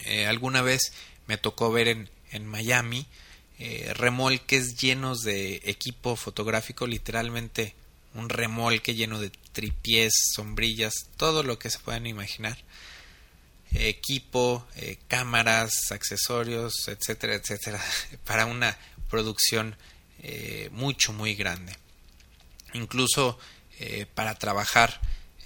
Eh, 0.00 0.26
alguna 0.26 0.62
vez 0.62 0.92
me 1.26 1.38
tocó 1.38 1.72
ver 1.72 1.88
en, 1.88 2.10
en 2.30 2.46
Miami 2.46 3.06
eh, 3.58 3.92
remolques 3.94 4.76
llenos 4.78 5.20
de 5.20 5.60
equipo 5.64 6.16
fotográfico, 6.16 6.86
literalmente 6.86 7.74
un 8.14 8.28
remolque 8.28 8.94
lleno 8.94 9.18
de 9.20 9.30
tripiés, 9.52 10.14
sombrillas, 10.34 10.94
todo 11.16 11.42
lo 11.42 11.58
que 11.58 11.70
se 11.70 11.78
puedan 11.78 12.06
imaginar. 12.06 12.58
Equipo, 13.72 14.66
cámaras, 15.06 15.92
accesorios, 15.92 16.88
etcétera, 16.88 17.34
etcétera, 17.34 17.80
para 18.24 18.46
una 18.46 18.76
producción 19.08 19.76
mucho, 20.72 21.12
muy 21.12 21.34
grande. 21.34 21.76
Incluso 22.74 23.38
para 24.14 24.34
trabajar 24.34 25.00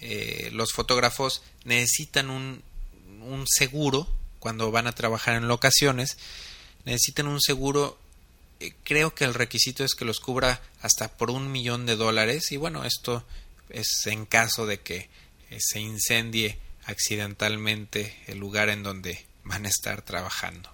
eh, 0.06 0.50
los 0.52 0.72
fotógrafos 0.72 1.42
necesitan 1.64 2.28
un, 2.28 2.62
un 3.22 3.46
seguro 3.46 4.06
cuando 4.38 4.70
van 4.70 4.86
a 4.86 4.94
trabajar 4.94 5.34
en 5.34 5.48
locaciones, 5.48 6.18
necesitan 6.84 7.26
un 7.26 7.40
seguro 7.40 7.98
eh, 8.60 8.74
creo 8.84 9.14
que 9.14 9.24
el 9.24 9.32
requisito 9.32 9.82
es 9.82 9.94
que 9.94 10.04
los 10.04 10.20
cubra 10.20 10.60
hasta 10.82 11.08
por 11.16 11.30
un 11.30 11.50
millón 11.50 11.86
de 11.86 11.96
dólares 11.96 12.52
y 12.52 12.58
bueno 12.58 12.84
esto 12.84 13.24
es 13.70 13.88
en 14.04 14.26
caso 14.26 14.66
de 14.66 14.80
que 14.80 15.08
eh, 15.48 15.58
se 15.58 15.80
incendie 15.80 16.58
accidentalmente 16.84 18.14
el 18.26 18.36
lugar 18.36 18.68
en 18.68 18.82
donde 18.82 19.24
van 19.42 19.64
a 19.64 19.70
estar 19.70 20.02
trabajando. 20.02 20.70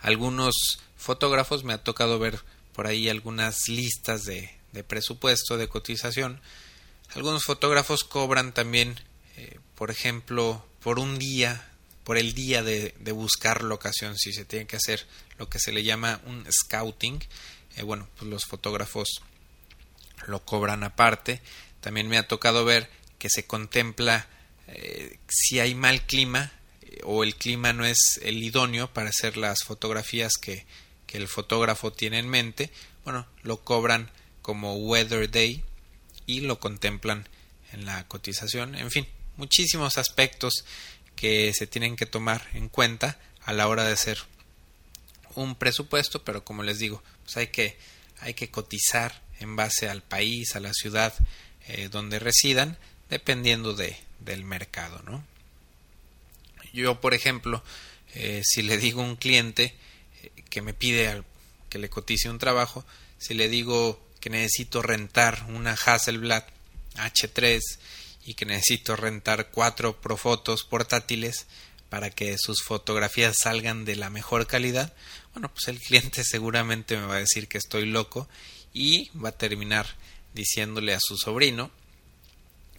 Algunos 0.00 0.80
fotógrafos 0.96 1.62
me 1.62 1.74
ha 1.74 1.84
tocado 1.84 2.18
ver 2.18 2.40
por 2.72 2.88
ahí 2.88 3.08
algunas 3.08 3.68
listas 3.68 4.24
de, 4.24 4.50
de 4.72 4.84
presupuesto 4.84 5.56
de 5.56 5.68
cotización 5.68 6.40
algunos 7.14 7.44
fotógrafos 7.44 8.04
cobran 8.04 8.54
también, 8.54 8.98
eh, 9.36 9.58
por 9.74 9.90
ejemplo, 9.90 10.64
por 10.82 10.98
un 10.98 11.18
día, 11.18 11.68
por 12.04 12.16
el 12.16 12.32
día 12.32 12.62
de, 12.62 12.94
buscar 13.12 13.62
locación, 13.62 14.16
si 14.16 14.32
se 14.32 14.46
tiene 14.46 14.66
que 14.66 14.76
hacer 14.76 15.06
lo 15.36 15.48
que 15.48 15.58
se 15.58 15.72
le 15.72 15.84
llama 15.84 16.20
un 16.24 16.46
scouting. 16.50 17.22
Eh, 17.76 17.82
bueno, 17.82 18.08
pues 18.16 18.30
los 18.30 18.46
fotógrafos 18.46 19.20
lo 20.26 20.42
cobran 20.44 20.84
aparte. 20.84 21.42
También 21.82 22.08
me 22.08 22.16
ha 22.16 22.26
tocado 22.26 22.64
ver 22.64 22.88
que 23.18 23.28
se 23.28 23.46
contempla 23.46 24.26
eh, 24.68 25.18
si 25.28 25.60
hay 25.60 25.74
mal 25.74 26.06
clima 26.06 26.50
o 27.04 27.24
el 27.24 27.36
clima 27.36 27.72
no 27.72 27.84
es 27.84 28.20
el 28.22 28.42
idóneo 28.42 28.92
para 28.92 29.10
hacer 29.10 29.36
las 29.36 29.64
fotografías 29.64 30.34
que, 30.40 30.64
que 31.06 31.18
el 31.18 31.28
fotógrafo 31.28 31.92
tiene 31.92 32.18
en 32.18 32.28
mente. 32.28 32.70
Bueno, 33.04 33.26
lo 33.42 33.62
cobran 33.62 34.10
como 34.42 34.76
weather 34.76 35.30
day 35.30 35.62
y 36.26 36.40
lo 36.40 36.60
contemplan 36.60 37.28
en 37.72 37.86
la 37.86 38.06
cotización. 38.08 38.74
En 38.74 38.90
fin, 38.90 39.06
muchísimos 39.36 39.98
aspectos 39.98 40.64
que 41.16 41.52
se 41.54 41.66
tienen 41.66 41.96
que 41.96 42.06
tomar 42.06 42.48
en 42.52 42.68
cuenta 42.68 43.18
a 43.44 43.52
la 43.52 43.68
hora 43.68 43.84
de 43.84 43.92
hacer 43.92 44.18
un 45.34 45.54
presupuesto, 45.54 46.24
pero 46.24 46.44
como 46.44 46.62
les 46.62 46.78
digo, 46.78 47.02
pues 47.24 47.36
hay 47.36 47.46
que, 47.48 47.78
hay 48.20 48.34
que 48.34 48.50
cotizar 48.50 49.22
en 49.40 49.56
base 49.56 49.88
al 49.88 50.02
país, 50.02 50.54
a 50.54 50.60
la 50.60 50.72
ciudad 50.72 51.14
eh, 51.68 51.88
donde 51.90 52.18
residan, 52.18 52.78
dependiendo 53.08 53.74
de, 53.74 53.96
del 54.20 54.44
mercado, 54.44 55.02
¿no? 55.04 55.24
Yo, 56.72 57.00
por 57.00 57.14
ejemplo, 57.14 57.62
eh, 58.14 58.42
si 58.44 58.62
le 58.62 58.78
digo 58.78 59.02
a 59.02 59.04
un 59.04 59.16
cliente 59.16 59.74
eh, 60.22 60.30
que 60.48 60.62
me 60.62 60.74
pide 60.74 61.22
que 61.68 61.78
le 61.78 61.90
cotice 61.90 62.30
un 62.30 62.38
trabajo, 62.38 62.84
si 63.18 63.34
le 63.34 63.48
digo 63.48 64.00
que 64.22 64.30
necesito 64.30 64.82
rentar 64.82 65.44
una 65.48 65.72
Hasselblad 65.72 66.44
H3 66.94 67.60
y 68.24 68.34
que 68.34 68.46
necesito 68.46 68.94
rentar 68.94 69.50
cuatro 69.50 70.00
Profotos 70.00 70.62
portátiles 70.62 71.46
para 71.88 72.08
que 72.08 72.38
sus 72.38 72.62
fotografías 72.62 73.34
salgan 73.42 73.84
de 73.84 73.96
la 73.96 74.10
mejor 74.10 74.46
calidad, 74.46 74.94
bueno, 75.34 75.52
pues 75.52 75.66
el 75.66 75.80
cliente 75.80 76.22
seguramente 76.24 76.96
me 76.96 77.06
va 77.06 77.16
a 77.16 77.18
decir 77.18 77.48
que 77.48 77.58
estoy 77.58 77.84
loco 77.84 78.28
y 78.72 79.10
va 79.18 79.30
a 79.30 79.36
terminar 79.36 79.88
diciéndole 80.34 80.94
a 80.94 81.00
su 81.00 81.16
sobrino 81.18 81.72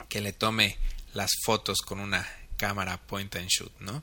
que 0.07 0.21
le 0.21 0.31
tome 0.31 0.77
las 1.13 1.31
fotos 1.43 1.79
con 1.81 1.99
una 1.99 2.25
cámara 2.55 3.01
point 3.05 3.35
and 3.35 3.49
shoot, 3.49 3.71
¿no? 3.81 4.01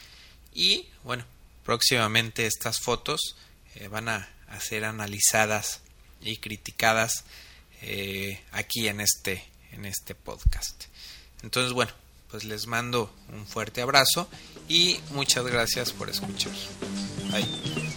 Y 0.52 0.88
bueno, 1.04 1.26
próximamente 1.64 2.48
estas 2.48 2.80
fotos 2.80 3.36
van 3.92 4.10
a 4.10 4.30
a 4.50 4.60
ser 4.60 4.86
analizadas 4.86 5.82
y 6.22 6.38
criticadas 6.38 7.24
eh, 7.82 8.42
aquí 8.52 8.88
en 8.88 9.02
este, 9.02 9.44
en 9.72 9.86
este 9.86 10.16
podcast. 10.16 10.86
Entonces, 11.44 11.74
bueno, 11.74 11.92
pues 12.30 12.44
les 12.44 12.68
mando 12.68 13.14
un 13.34 13.46
fuerte 13.48 13.82
abrazo 13.82 14.30
y 14.68 15.00
muchas 15.12 15.46
gracias 15.46 15.92
por 15.92 16.10
escuchar. 16.10 16.54
Bye. 17.32 17.89